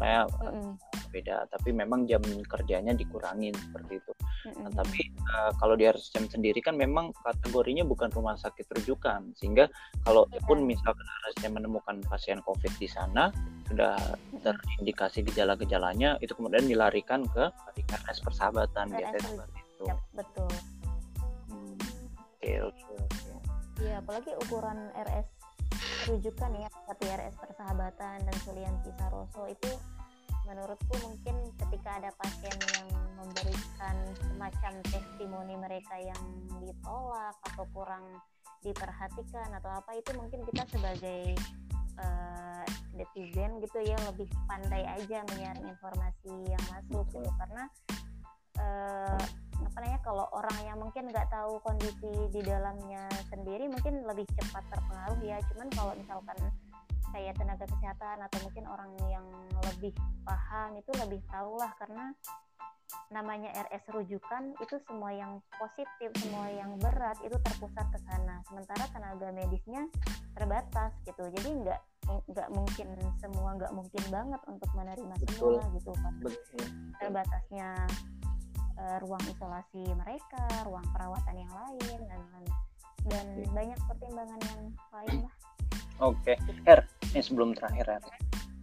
Saya 0.00 0.22
Mm-mm, 0.40 0.78
beda, 1.12 1.44
tapi 1.50 1.74
memang 1.74 2.06
jam 2.08 2.22
kerjanya 2.46 2.94
dikurangin 2.94 3.52
seperti 3.52 3.98
itu. 4.00 4.12
mm-mm. 4.48 4.62
Nah, 4.64 4.70
tapi 4.80 5.02
eh, 5.12 5.50
kalau 5.60 5.74
di 5.76 5.84
RSCM 5.84 6.30
sendiri 6.30 6.62
kan 6.64 6.78
memang 6.78 7.10
kategorinya 7.20 7.84
bukan 7.84 8.08
rumah 8.14 8.38
sakit 8.38 8.64
rujukan, 8.80 9.34
sehingga 9.36 9.68
kalau 10.06 10.24
Iya. 10.30 10.40
pun 10.46 10.62
misalkan 10.64 11.04
RSCM 11.26 11.58
menemukan 11.58 12.00
pasien 12.06 12.40
COVID 12.46 12.72
di 12.80 12.88
sana 12.88 13.28
sudah 13.68 13.98
terindikasi 14.40 15.26
gejala-gejalanya, 15.26 16.16
itu 16.22 16.32
kemudian 16.38 16.64
dilarikan 16.64 17.26
ke 17.28 17.50
RS 17.90 18.24
Persahabatan 18.24 18.88
RS 18.94 18.96
biasanya 18.96 19.28
seperti 19.36 19.59
itu. 19.80 19.88
Yap, 19.88 20.00
betul 20.12 20.52
Hmm, 21.50 21.74
Oke 22.38 22.52
oke 22.62 22.84
oke. 22.94 23.30
Iya, 23.80 23.98
apalagi 24.04 24.30
ukuran 24.38 24.92
RS 24.94 25.26
rujukan 26.06 26.52
ya 26.54 26.68
seperti 26.70 27.04
RS 27.10 27.34
Persahabatan 27.40 28.22
dan 28.22 28.36
Sulianti 28.46 28.92
Saroso 28.94 29.50
itu 29.50 29.70
menurutku 30.46 30.94
mungkin 31.02 31.34
ketika 31.58 31.98
ada 31.98 32.14
pasien 32.14 32.54
yang 32.54 32.86
memberikan 33.18 33.96
semacam 34.20 34.72
testimoni 34.86 35.54
mereka 35.58 35.98
yang 35.98 36.22
ditolak 36.62 37.34
atau 37.50 37.66
kurang 37.74 38.04
diperhatikan 38.62 39.48
atau 39.58 39.70
apa 39.74 39.90
itu 39.98 40.10
mungkin 40.14 40.44
kita 40.46 40.62
sebagai 40.70 41.34
netizen 43.00 43.56
gitu 43.64 43.78
ya 43.80 43.96
lebih 44.12 44.28
pandai 44.44 44.84
aja 44.84 45.24
menyaring 45.32 45.66
informasi 45.72 46.32
yang 46.52 46.64
masuk 46.68 47.04
gitu 47.16 47.30
karena 47.40 47.64
eh, 48.58 49.22
apa 49.60 49.76
namanya 49.86 50.00
kalau 50.02 50.26
orang 50.34 50.58
yang 50.66 50.78
mungkin 50.80 51.08
nggak 51.12 51.30
tahu 51.30 51.62
kondisi 51.62 52.10
di 52.34 52.40
dalamnya 52.42 53.06
sendiri 53.30 53.70
mungkin 53.70 54.02
lebih 54.02 54.26
cepat 54.34 54.64
terpengaruh 54.72 55.20
ya. 55.22 55.38
Cuman 55.52 55.68
kalau 55.70 55.92
misalkan 55.94 56.36
kayak 57.14 57.34
tenaga 57.38 57.66
kesehatan 57.66 58.18
atau 58.22 58.38
mungkin 58.46 58.64
orang 58.70 58.90
yang 59.10 59.26
lebih 59.70 59.94
paham 60.22 60.78
itu 60.78 60.90
lebih 60.98 61.20
tahu 61.26 61.58
lah 61.58 61.74
karena 61.78 62.14
namanya 63.10 63.50
RS 63.70 63.86
rujukan 63.94 64.54
itu 64.58 64.78
semua 64.86 65.14
yang 65.14 65.38
positif 65.58 66.10
semua 66.18 66.50
yang 66.50 66.74
berat 66.78 67.18
itu 67.22 67.36
terpusat 67.38 67.86
ke 67.94 67.98
sana. 68.06 68.42
Sementara 68.50 68.84
tenaga 68.90 69.30
medisnya 69.30 69.86
terbatas 70.34 70.94
gitu. 71.06 71.30
Jadi 71.30 71.50
nggak 71.62 71.80
nggak 72.10 72.48
mungkin 72.50 72.88
semua 73.22 73.54
nggak 73.54 73.70
mungkin 73.70 74.02
banget 74.10 74.40
untuk 74.50 74.70
menerima 74.74 75.14
Betul. 75.22 75.62
semua 75.62 75.74
gitu 75.78 75.92
kan 75.94 76.14
terbatasnya 76.98 77.70
eh, 78.80 78.96
ruang 79.04 79.22
isolasi 79.28 79.84
mereka, 79.92 80.44
ruang 80.64 80.84
perawatan 80.96 81.36
yang 81.36 81.52
lain 81.52 82.00
dan 82.08 82.22
dan 83.08 83.26
Oke. 83.32 83.48
banyak 83.56 83.80
pertimbangan 83.88 84.40
yang 84.44 84.62
lain 84.92 85.16
lah. 85.24 85.34
Oke, 86.00 86.32
Her, 86.64 86.80
ini 87.12 87.20
sebelum 87.20 87.52
terakhir 87.52 87.86
Her. 87.88 88.02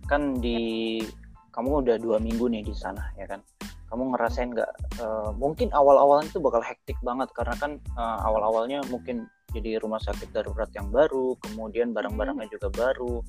Kan 0.10 0.42
di 0.42 1.02
kamu 1.54 1.86
udah 1.86 1.98
dua 1.98 2.18
minggu 2.22 2.50
nih 2.50 2.66
di 2.66 2.74
sana 2.74 3.14
ya 3.18 3.26
kan. 3.30 3.42
Kamu 3.88 4.14
ngerasain 4.14 4.52
nggak? 4.52 4.72
eh, 5.00 5.32
mungkin 5.38 5.72
awal-awalnya 5.72 6.28
itu 6.28 6.42
bakal 6.42 6.60
hektik 6.66 6.98
banget 7.06 7.30
karena 7.38 7.56
kan 7.58 7.72
eh, 7.78 8.18
awal-awalnya 8.26 8.82
mungkin 8.90 9.30
jadi 9.56 9.80
rumah 9.80 10.02
sakit 10.04 10.36
darurat 10.36 10.68
yang 10.76 10.92
baru 10.92 11.40
kemudian 11.40 11.96
barang-barangnya 11.96 12.52
juga 12.52 12.68
baru 12.68 13.24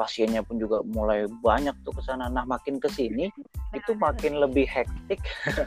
pasiennya 0.00 0.40
pun 0.40 0.56
juga 0.56 0.80
mulai 0.88 1.28
banyak 1.28 1.76
tuh 1.84 1.92
ke 1.92 2.00
sana. 2.00 2.32
Nah 2.32 2.48
makin 2.48 2.80
ke 2.80 2.88
sini 2.88 3.28
itu 3.76 3.92
makin 4.00 4.40
lebih 4.40 4.64
hektik 4.64 5.20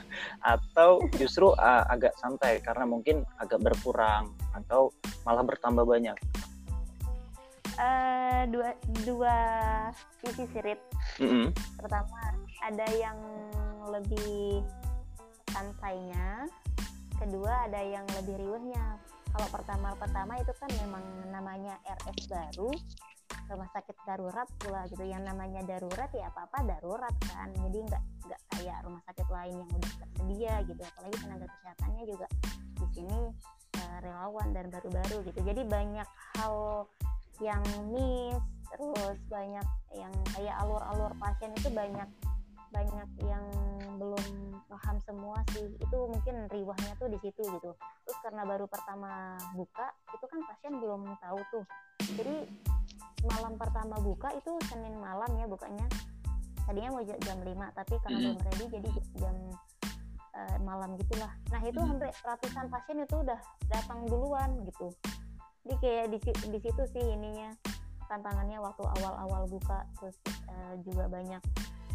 atau 0.58 1.06
justru 1.22 1.54
uh, 1.54 1.86
agak 1.94 2.18
santai 2.18 2.58
karena 2.66 2.90
mungkin 2.90 3.22
agak 3.38 3.62
berkurang 3.62 4.34
atau 4.58 4.90
malah 5.22 5.46
bertambah 5.46 5.86
banyak? 5.86 6.18
Uh, 7.78 8.46
dua 8.50 8.74
dua 9.06 9.38
sisi 10.22 10.46
sirit 10.54 10.78
mm 11.18 11.26
-hmm. 11.26 11.48
pertama 11.78 12.18
ada 12.66 12.86
yang 12.98 13.18
lebih 13.90 14.66
santainya. 15.54 16.50
Kedua 17.22 17.70
ada 17.70 17.82
yang 17.86 18.06
lebih 18.18 18.42
riuhnya. 18.42 18.98
Kalau 19.34 19.48
pertama 19.50 19.94
pertama 19.98 20.38
itu 20.42 20.54
kan 20.58 20.70
memang 20.82 21.06
namanya 21.34 21.78
RS 21.86 22.30
baru 22.30 22.70
rumah 23.50 23.70
sakit 23.74 23.96
darurat 24.06 24.48
pula 24.60 24.82
gitu. 24.90 25.04
Yang 25.04 25.24
namanya 25.34 25.62
darurat 25.66 26.10
ya 26.14 26.30
apa 26.30 26.48
apa 26.50 26.58
darurat 26.66 27.16
kan. 27.30 27.50
Jadi 27.52 27.78
nggak 27.90 28.04
nggak 28.30 28.42
kayak 28.56 28.78
rumah 28.86 29.02
sakit 29.10 29.28
lain 29.30 29.56
yang 29.60 29.70
udah 29.70 29.92
tersedia 30.00 30.54
gitu. 30.68 30.82
Apalagi 30.82 31.16
tenaga 31.20 31.48
kesehatannya 31.50 32.04
juga 32.08 32.28
di 32.54 32.88
sini 32.94 33.20
uh, 33.80 33.98
relawan 34.04 34.48
dan 34.52 34.66
baru-baru 34.70 35.18
gitu. 35.28 35.40
Jadi 35.44 35.62
banyak 35.66 36.10
hal 36.40 36.56
yang 37.42 37.64
miss 37.90 38.42
terus 38.74 39.18
banyak 39.30 39.68
yang 39.94 40.14
kayak 40.34 40.56
alur-alur 40.66 41.14
pasien 41.22 41.54
itu 41.54 41.70
banyak 41.70 42.10
banyak 42.74 43.10
yang 43.22 43.46
belum 44.02 44.26
paham 44.66 44.98
semua 45.06 45.38
sih. 45.54 45.78
Itu 45.78 46.10
mungkin 46.10 46.50
riwahnya 46.50 46.98
tuh 46.98 47.10
di 47.14 47.22
situ 47.22 47.46
gitu. 47.46 47.72
Terus 47.78 48.18
karena 48.26 48.42
baru 48.50 48.66
pertama 48.66 49.38
buka 49.54 49.94
itu 50.10 50.26
kan 50.26 50.40
pasien 50.50 50.74
belum 50.82 51.14
tahu 51.22 51.40
tuh. 51.54 51.66
Jadi 52.18 52.50
malam 53.24 53.56
pertama 53.56 53.96
buka 54.00 54.32
itu 54.36 54.52
Senin 54.68 55.00
malam 55.00 55.32
ya 55.40 55.46
bukanya. 55.48 55.88
Tadinya 56.64 56.96
mau 56.96 57.04
jam 57.04 57.40
5 57.44 57.50
tapi 57.76 57.96
karena 58.04 58.18
belum 58.24 58.40
ready 58.40 58.66
jadi 58.80 58.90
jam 59.20 59.36
uh, 60.36 60.58
malam 60.64 60.96
gitulah. 60.96 61.32
Nah 61.52 61.62
itu 61.64 61.80
hampir 61.84 62.08
ratusan 62.24 62.68
pasien 62.72 63.04
itu 63.04 63.16
udah 63.20 63.40
datang 63.68 64.08
duluan 64.08 64.64
gitu. 64.64 64.88
Jadi 65.64 65.76
kayak 65.80 66.06
di, 66.12 66.20
di 66.52 66.60
situ 66.60 66.84
sih 66.92 67.04
ininya 67.04 67.52
tantangannya 68.08 68.60
waktu 68.60 68.84
awal-awal 69.00 69.48
buka 69.48 69.88
terus 70.00 70.16
uh, 70.52 70.76
juga 70.84 71.08
banyak 71.08 71.40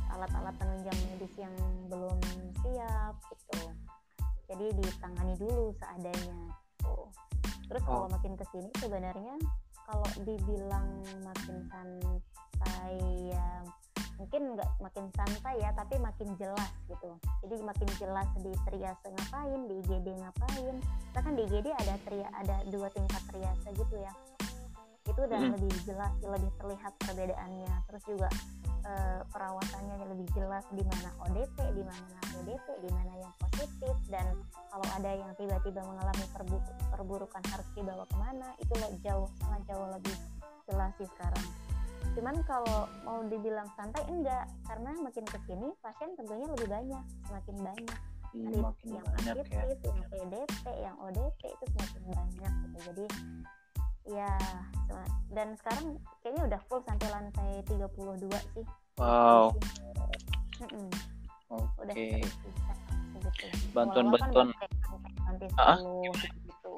alat-alat 0.09 0.57
penunjang 0.57 0.99
medis 1.13 1.35
yang 1.37 1.53
belum 1.89 2.19
siap 2.65 3.15
gitu. 3.29 3.61
Jadi 4.49 4.67
ditangani 4.81 5.37
dulu 5.37 5.77
seadanya 5.77 6.57
tuh 6.81 7.09
terus 7.69 7.85
oh. 7.85 7.87
kalau 7.87 8.09
makin 8.09 8.35
ke 8.35 8.45
sini 8.49 8.71
sebenarnya 8.81 9.37
kalau 9.89 10.11
dibilang 10.21 11.01
makin 11.25 11.57
santai 11.73 13.01
ya 13.33 13.65
mungkin 14.21 14.53
nggak 14.53 14.71
makin 14.85 15.09
santai 15.17 15.57
ya 15.65 15.73
tapi 15.73 15.97
makin 15.97 16.29
jelas 16.37 16.71
gitu. 16.93 17.17
Jadi 17.41 17.55
makin 17.65 17.89
jelas 17.97 18.29
di 18.45 18.53
triase 18.69 19.09
ngapain 19.09 19.61
di 19.65 19.75
IGD 19.81 20.09
ngapain. 20.21 20.77
Kita 20.85 21.21
kan 21.25 21.33
di 21.33 21.43
IGD 21.49 21.73
ada 21.73 21.95
tria 22.05 22.29
ada 22.37 22.57
dua 22.69 22.93
tingkat 22.93 23.23
triase 23.33 23.69
gitu 23.73 23.97
ya 23.97 24.13
itu 25.09 25.21
udah 25.25 25.41
hmm. 25.41 25.53
lebih 25.57 25.73
jelas 25.89 26.13
lebih 26.21 26.51
terlihat 26.61 26.93
perbedaannya 27.01 27.75
terus 27.89 28.05
juga 28.05 28.29
uh, 28.85 29.21
perawatannya 29.33 29.97
lebih 30.15 30.29
jelas 30.37 30.65
di 30.73 30.85
mana 30.85 31.11
ODP, 31.29 31.57
di 31.75 31.83
mana 31.85 32.19
ODP, 32.41 32.67
di 32.85 32.91
mana 32.93 33.13
yang 33.19 33.33
positif 33.41 33.95
dan 34.13 34.27
kalau 34.69 34.87
ada 34.95 35.11
yang 35.17 35.31
tiba-tiba 35.37 35.81
mengalami 35.83 36.27
perbu 36.33 36.57
perburukan 36.93 37.43
harus 37.51 37.69
dibawa 37.75 38.05
ke 38.07 38.17
mana 38.17 38.49
itu 38.61 38.75
jauh 39.03 39.29
sangat 39.41 39.63
jauh 39.73 39.89
lebih 39.93 40.17
jelas 40.69 40.93
sih 41.01 41.09
sekarang. 41.17 41.47
Cuman 42.15 42.37
kalau 42.45 42.89
mau 43.07 43.23
dibilang 43.27 43.69
santai 43.79 44.03
enggak 44.11 44.47
karena 44.67 44.91
makin 45.01 45.25
ke 45.27 45.39
sini 45.47 45.69
pasien 45.81 46.13
tentunya 46.19 46.47
lebih 46.51 46.69
banyak, 46.69 47.05
semakin 47.29 47.57
banyak. 47.63 47.99
Hmm, 48.29 48.61
makin 48.61 48.89
yang 48.93 49.07
ya. 49.09 49.41
positif, 49.41 49.47
ya. 49.57 49.89
yang 49.89 50.01
PDP, 50.13 50.65
yang 50.85 50.97
ODP 51.01 51.41
itu 51.49 51.65
semakin 51.73 52.03
banyak 52.13 52.53
gitu. 52.61 52.79
Jadi 52.93 53.05
ya 54.09 54.33
dan 55.37 55.55
sekarang 55.61 56.01
kayaknya 56.25 56.43
udah 56.55 56.61
full 56.67 56.81
sampai 56.89 57.09
lantai 57.13 57.61
32 57.69 58.33
sih. 58.57 58.67
Wow. 58.97 59.53
Mm 60.59 60.91
oke. 61.49 61.89
okay. 61.89 62.21
bantuan-bantuan 63.73 64.53
ah? 65.57 65.79
gitu. 65.81 66.75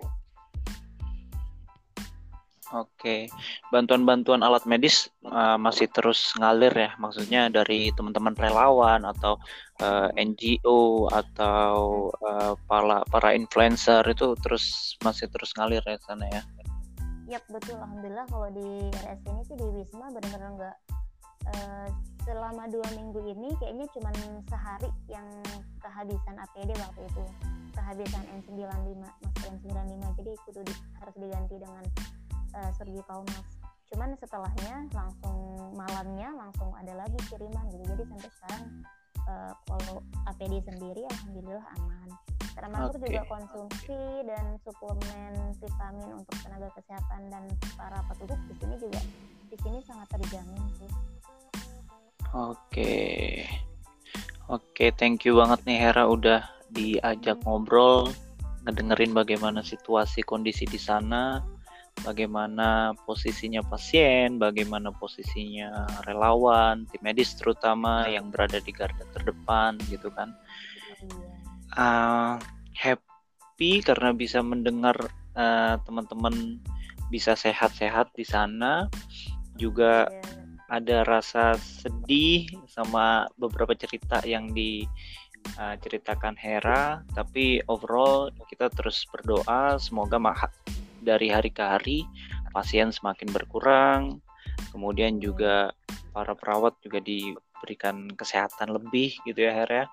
Oke, 2.70 3.26
bantuan-bantuan 3.74 4.46
alat 4.46 4.62
medis 4.62 5.10
uh, 5.26 5.58
masih 5.58 5.90
terus 5.90 6.30
ngalir 6.38 6.70
ya, 6.70 6.94
maksudnya 7.02 7.50
dari 7.50 7.90
teman-teman 7.98 8.30
relawan 8.38 9.02
atau 9.02 9.42
uh, 9.82 10.06
eh, 10.14 10.22
NGO 10.22 11.10
atau 11.10 12.06
uh, 12.22 12.54
para 12.70 13.02
para 13.10 13.34
influencer 13.34 14.06
itu 14.06 14.38
terus 14.38 14.94
masih 15.02 15.26
terus 15.34 15.50
ngalir 15.58 15.82
ya 15.82 15.98
sana 15.98 16.30
ya. 16.30 16.42
Yap 17.30 17.46
betul, 17.46 17.78
alhamdulillah 17.78 18.26
kalau 18.26 18.50
di 18.50 18.90
RS 18.90 19.22
ini 19.30 19.42
sih 19.46 19.54
di 19.54 19.62
Wisma 19.70 20.10
benar-benar 20.10 20.50
nggak 20.58 20.76
uh, 21.46 21.88
selama 22.26 22.66
dua 22.66 22.90
minggu 22.98 23.22
ini 23.22 23.54
kayaknya 23.62 23.86
cuma 23.94 24.10
sehari 24.50 24.90
yang 25.06 25.30
kehabisan 25.78 26.34
APD 26.34 26.74
waktu 26.74 27.06
itu. 27.06 27.22
Kehabisan 27.70 28.26
N95 28.34 28.98
masker 28.98 29.46
N95 29.62 30.02
jadi 30.18 30.32
itu 30.34 30.60
di, 30.66 30.74
harus 30.98 31.14
diganti 31.22 31.54
dengan 31.62 31.84
uh, 32.58 32.70
surgical 32.74 33.22
mask 33.22 33.62
cuman 33.90 34.14
setelahnya 34.22 34.86
langsung 34.94 35.38
malamnya 35.74 36.30
langsung 36.34 36.70
ada 36.78 36.94
lagi 36.98 37.18
kiriman 37.30 37.66
gitu. 37.70 37.82
Jadi 37.94 38.02
sampai 38.10 38.30
sekarang 38.38 38.62
uh, 39.30 39.52
kalau 39.70 40.02
APD 40.30 40.62
sendiri 40.66 41.02
alhamdulillah 41.06 41.66
aman 41.78 42.10
termasuk 42.60 43.00
okay. 43.00 43.08
juga 43.08 43.22
konsumsi 43.26 44.00
dan 44.28 44.44
suplemen 44.60 45.32
vitamin 45.56 46.10
untuk 46.12 46.36
tenaga 46.44 46.68
kesehatan 46.76 47.20
dan 47.32 47.44
para 47.74 47.98
petugas 48.12 48.40
di 48.44 48.54
sini 48.60 48.74
juga 48.76 49.00
di 49.48 49.56
sini 49.64 49.78
sangat 49.88 50.06
terjamin 50.12 50.62
sih. 50.76 50.90
Oke. 52.30 52.54
Okay. 52.68 53.70
Oke, 54.50 54.90
okay, 54.90 54.90
thank 54.98 55.22
you 55.22 55.38
banget 55.38 55.62
nih 55.62 55.78
Hera 55.78 56.10
udah 56.10 56.42
diajak 56.74 57.38
hmm. 57.38 57.46
ngobrol, 57.46 58.10
ngedengerin 58.66 59.14
bagaimana 59.14 59.62
situasi 59.62 60.26
kondisi 60.26 60.66
di 60.66 60.74
sana, 60.74 61.38
bagaimana 62.02 62.90
posisinya 63.06 63.62
pasien, 63.62 64.42
bagaimana 64.42 64.90
posisinya 64.90 65.86
relawan, 66.02 66.82
tim 66.90 66.98
medis 66.98 67.30
terutama 67.38 68.10
yang 68.10 68.34
berada 68.34 68.58
di 68.58 68.74
garda 68.74 69.06
terdepan 69.14 69.78
gitu 69.86 70.10
kan. 70.10 70.34
Uh, 71.76 72.38
happy 72.74 73.84
karena 73.84 74.10
bisa 74.16 74.40
mendengar 74.40 74.96
uh, 75.36 75.76
teman-teman 75.84 76.58
bisa 77.12 77.34
sehat-sehat 77.36 78.10
di 78.16 78.24
sana. 78.24 78.88
Juga 79.58 80.08
yeah. 80.08 80.72
ada 80.72 80.98
rasa 81.04 81.58
sedih 81.60 82.48
sama 82.70 83.26
beberapa 83.36 83.74
cerita 83.76 84.22
yang 84.24 84.50
diceritakan 84.54 86.34
uh, 86.34 86.40
Hera. 86.40 87.02
Tapi 87.12 87.60
overall 87.68 88.32
kita 88.48 88.70
terus 88.72 89.04
berdoa 89.10 89.76
semoga 89.76 90.16
dari 91.00 91.28
hari 91.28 91.50
ke 91.52 91.62
hari 91.62 91.98
pasien 92.50 92.90
semakin 92.90 93.28
berkurang. 93.30 94.22
Kemudian 94.70 95.18
juga 95.22 95.74
para 96.10 96.34
perawat 96.34 96.78
juga 96.82 96.98
diberikan 97.60 98.08
kesehatan 98.16 98.72
lebih 98.72 99.12
gitu 99.28 99.44
ya 99.44 99.52
Hera 99.52 99.84
ya 99.84 99.86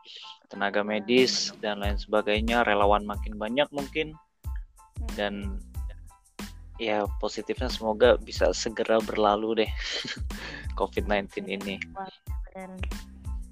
tenaga 0.48 0.80
medis 0.80 1.52
dan 1.60 1.84
lain 1.84 2.00
sebagainya 2.00 2.64
relawan 2.64 3.04
makin 3.04 3.36
banyak 3.36 3.68
mungkin 3.76 4.16
dan 5.20 5.60
ya 6.80 7.04
positifnya 7.20 7.68
semoga 7.68 8.16
bisa 8.22 8.54
segera 8.56 9.02
berlalu 9.04 9.66
deh 9.66 9.72
COVID-19 10.80 11.50
ini. 11.50 11.76
Dan 12.54 12.78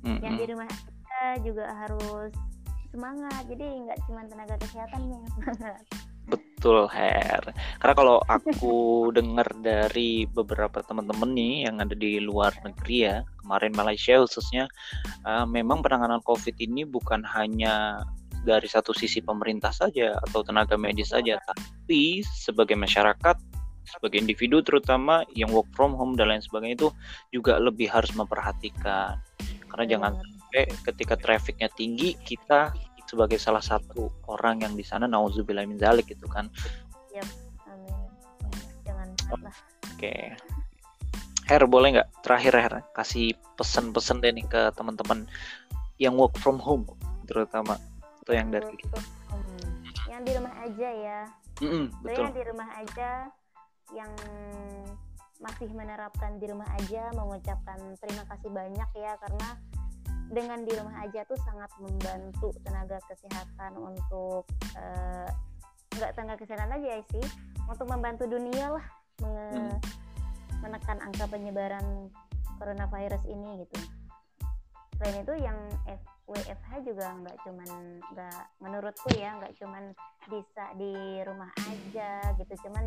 mm 0.05 0.07
-mm. 0.07 0.19
yang 0.21 0.35
di 0.37 0.45
rumah 0.53 0.69
kita 0.69 1.21
juga 1.41 1.65
harus 1.73 2.31
semangat. 2.93 3.43
Jadi 3.49 3.65
nggak 3.65 3.99
cuma 4.07 4.21
tenaga 4.29 4.55
kesehatan 4.61 5.01
yang 5.09 5.23
semangat. 5.35 5.83
Betul, 6.25 6.89
Her. 6.89 7.53
Karena 7.77 7.95
kalau 7.95 8.17
aku 8.25 8.75
dengar 9.17 9.45
dari 9.61 10.25
beberapa 10.25 10.81
teman-teman 10.81 11.31
nih 11.37 11.69
yang 11.69 11.77
ada 11.81 11.93
di 11.93 12.17
luar 12.17 12.53
negeri 12.65 12.97
ya, 13.05 13.15
kemarin 13.45 13.73
Malaysia 13.77 14.17
khususnya, 14.17 14.65
uh, 15.25 15.45
memang 15.45 15.85
penanganan 15.85 16.21
COVID 16.25 16.57
ini 16.57 16.81
bukan 16.83 17.21
hanya 17.21 18.01
dari 18.45 18.69
satu 18.69 18.93
sisi 18.93 19.25
pemerintah 19.25 19.73
saja 19.73 20.17
atau 20.29 20.45
tenaga 20.45 20.77
medis 20.77 21.09
saja, 21.09 21.41
tapi 21.45 22.21
sebagai 22.21 22.77
masyarakat, 22.77 23.37
sebagai 23.85 24.21
individu 24.21 24.61
terutama 24.61 25.25
yang 25.33 25.49
work 25.53 25.69
from 25.73 25.97
home 25.97 26.13
dan 26.17 26.29
lain 26.33 26.41
sebagainya 26.41 26.77
itu 26.85 26.89
juga 27.33 27.57
lebih 27.57 27.89
harus 27.89 28.13
memperhatikan. 28.13 29.17
Karena 29.69 29.85
jangan 29.85 30.11
sampai 30.21 30.63
ketika 30.87 31.15
trafficnya 31.17 31.69
tinggi 31.73 32.13
kita 32.21 32.71
sebagai 33.05 33.37
salah 33.37 33.61
satu 33.61 34.09
orang 34.29 34.65
yang 34.65 34.73
di 34.73 34.83
sana 34.85 35.05
nauzubillah 35.05 35.65
min 35.65 35.77
zalik 35.77 36.09
gitu 36.09 36.25
kan. 36.29 36.49
Yep. 37.13 37.27
Amin. 37.69 37.95
banget 38.85 39.39
lah 39.41 39.55
Oke. 39.95 40.15
Her 41.45 41.63
boleh 41.69 42.01
nggak 42.01 42.09
terakhir 42.25 42.53
Her 42.57 42.75
kasih 42.97 43.37
pesan-pesan 43.55 44.19
deh 44.25 44.33
nih 44.33 44.45
ke 44.49 44.73
teman-teman 44.73 45.29
yang 46.01 46.17
work 46.17 46.35
from 46.41 46.57
home 46.59 46.83
terutama 47.29 47.79
atau 48.25 48.33
yang 48.33 48.49
dari 48.49 48.73
home. 49.29 49.61
yang 50.09 50.21
di 50.25 50.31
rumah 50.35 50.53
aja 50.65 50.89
ya 50.89 51.19
Mm-mm, 51.63 51.87
Saya 51.87 52.03
betul. 52.03 52.23
yang 52.25 52.35
di 52.35 52.43
rumah 52.51 52.69
aja 52.75 53.09
yang 53.93 54.11
masih 55.39 55.69
menerapkan 55.71 56.31
di 56.41 56.45
rumah 56.49 56.67
aja 56.75 57.11
mengucapkan 57.13 57.77
terima 58.01 58.23
kasih 58.27 58.49
banyak 58.51 58.89
ya 58.97 59.13
karena 59.21 59.49
dengan 60.27 60.63
di 60.63 60.73
rumah 60.73 61.01
aja 61.01 61.21
tuh 61.23 61.37
sangat 61.41 61.69
membantu 61.77 62.49
tenaga 62.61 62.97
kesehatan 63.05 63.71
untuk 63.75 64.43
eh, 64.73 65.29
nggak 65.95 66.11
tenaga 66.13 66.39
kesehatan 66.39 66.75
aja 66.75 66.99
sih 67.07 67.25
untuk 67.65 67.87
membantu 67.87 68.25
dunia 68.25 68.73
lah 68.73 68.85
menge- 69.19 69.53
Hmm. 69.55 69.77
menekan 70.59 70.97
angka 70.99 71.25
penyebaran 71.25 72.09
coronavirus 72.57 73.21
ini 73.27 73.63
gitu. 73.63 73.77
Selain 74.95 75.21
itu 75.21 75.33
yang 75.37 75.57
F- 75.85 76.13
WFH 76.25 76.71
juga 76.83 77.13
nggak 77.13 77.37
cuman 77.45 77.69
nggak 78.11 78.41
menurutku 78.59 79.09
ya 79.13 79.37
nggak 79.37 79.53
cuman 79.55 79.93
bisa 80.25 80.73
di 80.73 81.21
rumah 81.21 81.51
aja 81.69 82.33
gitu 82.35 82.53
cuman 82.65 82.81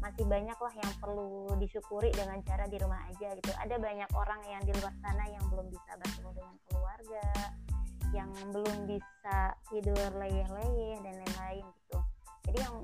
masih 0.00 0.24
banyak 0.24 0.56
lah 0.56 0.74
yang 0.80 0.92
perlu 0.96 1.52
disyukuri 1.60 2.08
dengan 2.12 2.40
cara 2.44 2.64
di 2.64 2.76
rumah 2.80 3.00
aja 3.08 3.36
gitu. 3.36 3.52
Ada 3.56 3.76
banyak 3.76 4.10
orang 4.16 4.40
yang 4.48 4.62
di 4.64 4.72
luar 4.80 4.94
sana 5.04 5.24
yang 5.28 5.44
belum 5.52 5.68
bisa 5.68 5.92
bertemu 6.00 6.30
dengan 6.36 6.54
keluarga 6.68 7.26
yang 8.10 8.30
belum 8.50 8.90
bisa 8.90 9.54
tidur 9.70 10.10
leyeh-leyeh 10.18 10.98
dan 11.04 11.14
lain-lain 11.14 11.64
gitu. 11.86 11.98
Jadi 12.50 12.58
yang 12.58 12.76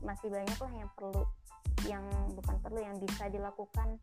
masih 0.00 0.28
banyak 0.30 0.58
lah 0.60 0.72
yang 0.72 0.90
perlu 0.94 1.22
yang 1.88 2.04
bukan 2.36 2.56
perlu 2.60 2.80
yang 2.84 2.96
bisa 3.00 3.26
dilakukan 3.32 3.98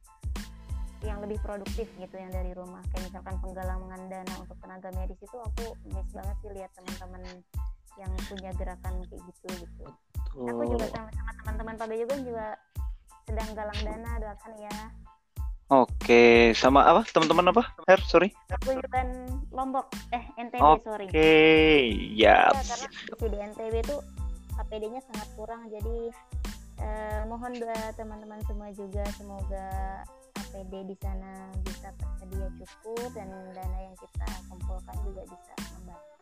yang 1.06 1.22
lebih 1.22 1.38
produktif 1.46 1.86
gitu 2.02 2.16
yang 2.18 2.34
dari 2.34 2.52
rumah. 2.58 2.82
Kayak 2.90 3.14
misalkan 3.14 3.38
penggalangan 3.40 4.02
dana 4.10 4.34
untuk 4.42 4.58
tenaga 4.60 4.90
medis 4.98 5.20
itu 5.22 5.38
aku 5.38 5.78
miss 5.94 6.10
banget 6.10 6.36
sih 6.42 6.52
lihat 6.58 6.72
teman-teman 6.74 7.22
yang 7.98 8.12
punya 8.30 8.52
gerakan 8.56 8.94
kayak 9.10 9.22
gitu 9.28 9.48
gitu 9.66 9.86
aku 10.38 10.62
juga 10.70 10.86
Betul. 10.86 10.94
sama, 10.94 11.10
sama 11.14 11.32
teman-teman 11.42 11.74
Pak 11.78 11.88
Bayugan 11.90 12.22
juga 12.22 12.48
sedang 13.28 13.50
galang 13.58 13.80
dana 13.84 14.12
doakan 14.22 14.54
ya 14.62 14.78
Oke, 15.68 16.56
sama 16.56 16.88
apa? 16.88 17.04
Teman-teman 17.12 17.52
apa? 17.52 17.76
Her, 17.92 18.00
sorry. 18.08 18.32
Paguyuban 18.48 19.28
Lombok 19.52 19.92
eh 20.16 20.24
NTB 20.40 20.64
Oke, 20.64 20.88
sorry 20.88 21.06
ya. 22.16 22.48
ya 22.48 22.56
karena 22.56 22.88
di 23.20 23.38
NTB 23.52 23.76
itu 23.84 23.98
APD-nya 24.56 25.04
sangat 25.12 25.28
kurang 25.36 25.68
jadi 25.68 25.98
eh, 26.80 27.22
mohon 27.28 27.52
doa 27.60 27.84
teman-teman 28.00 28.40
semua 28.48 28.72
juga 28.72 29.04
semoga 29.20 29.68
APD 30.40 30.88
di 30.88 30.96
sana 31.04 31.52
bisa 31.68 31.92
tersedia 32.00 32.48
cukup 32.64 33.12
dan 33.12 33.28
dana 33.52 33.78
yang 33.84 33.96
kita 34.00 34.28
kumpulkan 34.48 34.96
juga 35.04 35.22
bisa 35.28 35.54
membantu. 35.76 36.17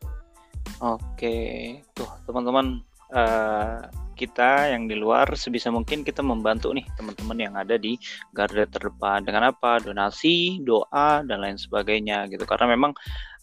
Oke, 0.83 1.79
tuh 1.95 2.09
teman-teman 2.27 2.83
eh, 3.15 3.79
kita 4.15 4.71
yang 4.71 4.87
di 4.91 4.95
luar 4.95 5.27
sebisa 5.35 5.71
mungkin 5.71 6.03
kita 6.03 6.19
membantu 6.19 6.71
nih 6.71 6.83
teman-teman 6.99 7.37
yang 7.39 7.53
ada 7.55 7.75
di 7.79 7.95
garda 8.35 8.67
terdepan 8.67 9.23
dengan 9.23 9.55
apa? 9.55 9.79
Donasi, 9.79 10.59
doa 10.63 11.23
dan 11.23 11.43
lain 11.43 11.55
sebagainya 11.55 12.27
gitu. 12.27 12.43
Karena 12.43 12.75
memang 12.75 12.91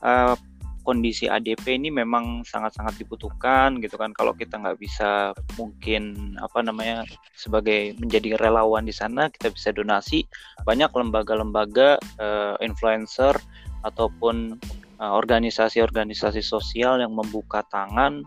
eh, 0.04 0.36
kondisi 0.82 1.30
ADP 1.30 1.78
ini 1.78 1.88
memang 1.94 2.42
sangat-sangat 2.44 3.00
dibutuhkan 3.00 3.80
gitu 3.80 3.96
kan. 3.96 4.12
Kalau 4.12 4.36
kita 4.36 4.60
nggak 4.60 4.76
bisa 4.76 5.32
mungkin 5.56 6.34
apa 6.36 6.60
namanya 6.60 7.08
sebagai 7.32 7.96
menjadi 7.96 8.36
relawan 8.36 8.84
di 8.84 8.92
sana, 8.92 9.32
kita 9.32 9.48
bisa 9.48 9.72
donasi. 9.72 10.28
Banyak 10.68 10.92
lembaga-lembaga 10.92 11.96
eh, 12.20 12.54
influencer 12.60 13.40
ataupun 13.82 14.56
uh, 14.58 14.81
organisasi-organisasi 15.10 16.44
sosial 16.44 17.02
yang 17.02 17.10
membuka 17.10 17.66
tangan 17.66 18.22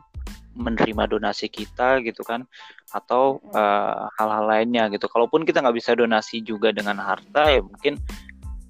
menerima 0.55 1.11
donasi 1.11 1.51
kita 1.51 1.99
gitu 1.99 2.23
kan 2.23 2.47
atau 2.95 3.43
Mm. 3.43 3.51
uh, 3.55 4.07
hal-hal 4.15 4.45
lainnya 4.47 4.83
gitu. 4.91 5.07
Kalaupun 5.11 5.43
kita 5.43 5.59
nggak 5.59 5.75
bisa 5.75 5.91
donasi 5.95 6.39
juga 6.43 6.71
dengan 6.71 6.95
harta 6.99 7.51
ya 7.51 7.59
mungkin 7.59 7.99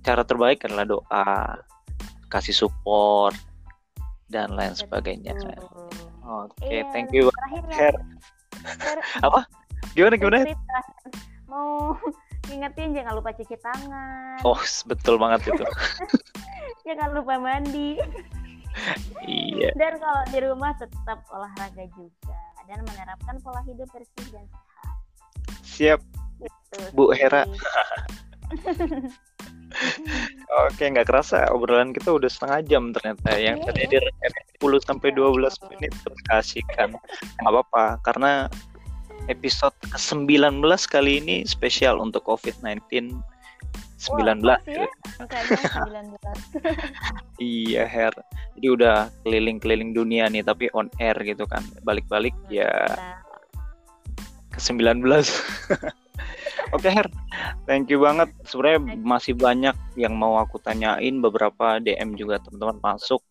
cara 0.02 0.26
terbaik 0.26 0.66
adalah 0.66 0.86
doa 0.86 1.26
kasih 2.30 2.54
support 2.54 3.38
dan 4.30 4.54
lain 4.58 4.74
sebagainya. 4.74 5.38
Betul. 5.38 5.58
oke 6.26 6.66
Iya, 6.66 6.84
thank 6.90 7.14
you. 7.14 7.30
Terakhir 7.30 7.64
ya, 7.70 7.90
apa? 9.22 9.46
Gimana 9.94 10.18
gimana. 10.18 10.38
Mau 11.46 11.94
ngingetin 12.48 12.96
jangan 12.96 13.14
lupa 13.18 13.34
cuci 13.34 13.56
tangan, 13.60 14.40
oh 14.46 14.62
betul 14.88 15.16
banget 15.18 15.52
itu 15.54 15.66
jangan 16.88 17.10
lupa 17.16 17.36
mandi. 17.42 17.98
iya 19.24 19.72
Dan 19.72 20.04
kalau 20.04 20.24
di 20.36 20.40
rumah 20.44 20.76
tetap 20.76 21.24
olahraga 21.32 21.88
juga 21.96 22.36
dan 22.68 22.84
menerapkan 22.84 23.40
pola 23.40 23.64
hidup 23.64 23.88
bersih 23.96 24.26
dan 24.36 24.46
sehat. 24.52 24.96
siap 25.64 26.00
Gitu 26.42 26.80
Bu. 26.92 27.16
Hera. 27.16 27.44
Oke, 30.66 30.88
nggak 30.88 31.08
kerasa 31.08 31.52
obrolan 31.52 31.92
kita 31.92 32.16
udah 32.16 32.32
setengah 32.32 32.60
jam 32.64 32.84
ternyata. 32.96 33.36
Yang 33.36 33.58
Iya, 33.60 33.68
tadi 33.68 33.84
direkam 33.92 34.32
10 34.64 34.88
sampai 34.88 35.10
12 35.12 35.56
menit 35.68 35.92
terus 36.00 36.22
kasihkan. 36.32 36.90
Nggak 37.44 37.52
apa-apa, 37.52 38.00
karena 38.08 38.48
episode 39.28 39.76
ke-19 39.92 40.62
kali 40.90 41.22
ini 41.22 41.46
spesial 41.46 42.02
untuk 42.02 42.26
COVID-19 42.26 43.16
19 43.96 44.44
Wah, 44.44 44.60
pas 44.60 44.62
ya, 44.70 44.86
ya. 44.86 44.88
angkanya 45.18 45.60
19. 46.14 47.42
Iya, 47.42 47.84
Her. 47.90 48.14
Jadi 48.60 48.68
udah 48.70 49.10
keliling-keliling 49.26 49.92
dunia 49.98 50.30
nih, 50.30 50.46
tapi 50.46 50.70
on 50.78 50.92
air 51.02 51.16
gitu 51.26 51.48
kan. 51.50 51.64
Balik-balik 51.82 52.36
ya 52.52 52.70
Nah, 52.70 53.20
ke-19. 54.56 55.04
Oke 56.76 56.90
Her, 56.92 57.08
thank 57.68 57.92
you 57.92 58.04
banget. 58.04 58.32
Sebenarnya 58.48 58.80
masih 59.04 59.36
banyak 59.36 59.76
yang 60.00 60.16
mau 60.16 60.40
aku 60.40 60.60
tanyain, 60.64 61.20
beberapa 61.20 61.80
DM 61.80 62.16
juga 62.16 62.40
teman-teman 62.42 62.80
masuk 62.84 63.22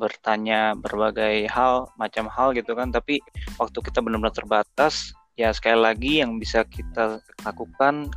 bertanya 0.00 0.72
berbagai 0.80 1.44
hal, 1.52 1.92
macam 2.00 2.24
hal 2.32 2.56
gitu 2.56 2.72
kan. 2.72 2.88
Tapi 2.88 3.20
waktu 3.60 3.78
kita 3.84 4.00
benar-benar 4.00 4.32
terbatas, 4.32 5.12
ya 5.40 5.48
sekali 5.56 5.80
lagi 5.80 6.12
yang 6.20 6.36
bisa 6.36 6.68
kita 6.68 7.24
lakukan 7.48 8.12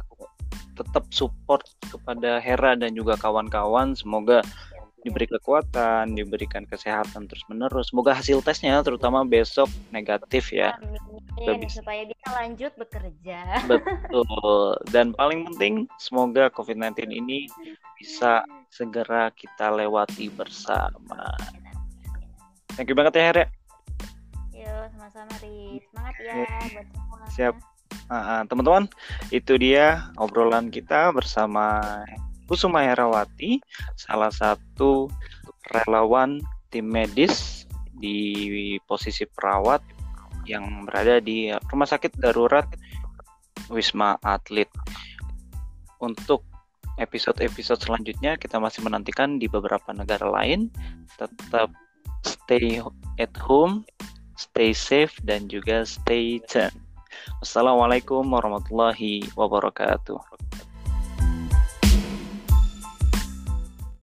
tetap 0.75 1.07
support 1.15 1.63
kepada 1.87 2.43
Hera 2.43 2.75
dan 2.75 2.91
juga 2.91 3.15
kawan-kawan. 3.15 3.95
Semoga 3.95 4.43
diberi 5.03 5.27
kekuatan, 5.27 6.15
diberikan 6.15 6.67
kesehatan 6.67 7.27
terus-menerus. 7.27 7.91
Semoga 7.91 8.15
hasil 8.15 8.43
tesnya 8.43 8.79
terutama 8.83 9.23
besok 9.23 9.71
negatif 9.95 10.51
ya. 10.51 10.75
Amin, 11.43 11.67
supaya 11.67 12.07
bisa 12.07 12.27
lanjut 12.35 12.71
bekerja. 12.75 13.67
Betul. 13.67 14.79
Dan 14.91 15.11
paling 15.15 15.47
penting, 15.53 15.87
semoga 15.99 16.47
COVID-19 16.51 17.07
ini 17.11 17.47
bisa 17.99 18.43
segera 18.71 19.31
kita 19.35 19.71
lewati 19.71 20.27
bersama. 20.31 21.35
Thank 22.73 22.89
you 22.89 22.97
banget 22.97 23.13
ya, 23.19 23.23
Her. 23.29 23.39
Sama-sama 24.91 25.33
Riz. 25.39 25.83
Semangat 25.91 26.15
ya 26.19 26.33
buat 26.73 26.87
semua. 26.91 27.17
Siap. 27.31 27.55
Ah, 28.11 28.43
teman-teman, 28.49 28.89
itu 29.31 29.55
dia 29.55 30.11
obrolan 30.19 30.67
kita 30.73 31.13
bersama 31.15 31.79
Kusuma 32.49 32.83
Herawati, 32.83 33.63
salah 33.95 34.33
satu 34.33 35.07
relawan 35.71 36.43
tim 36.67 36.83
medis 36.89 37.63
di 37.95 38.75
posisi 38.83 39.23
perawat 39.23 39.79
yang 40.43 40.83
berada 40.83 41.23
di 41.23 41.55
Rumah 41.55 41.87
Sakit 41.87 42.19
Darurat 42.19 42.67
Wisma 43.71 44.19
Atlet. 44.19 44.67
Untuk 46.03 46.43
episode-episode 46.99 47.79
selanjutnya 47.79 48.35
kita 48.35 48.59
masih 48.59 48.83
menantikan 48.83 49.39
di 49.39 49.47
beberapa 49.47 49.95
negara 49.95 50.27
lain. 50.27 50.67
Tetap 51.15 51.71
stay 52.27 52.83
at 53.15 53.33
home, 53.39 53.87
stay 54.43 54.75
safe 54.75 55.15
dan 55.23 55.47
juga 55.47 55.87
stay 55.87 56.43
tuned. 56.51 56.75
Wassalamualaikum 57.39 58.27
warahmatullahi 58.27 59.23
wabarakatuh. 59.39 60.19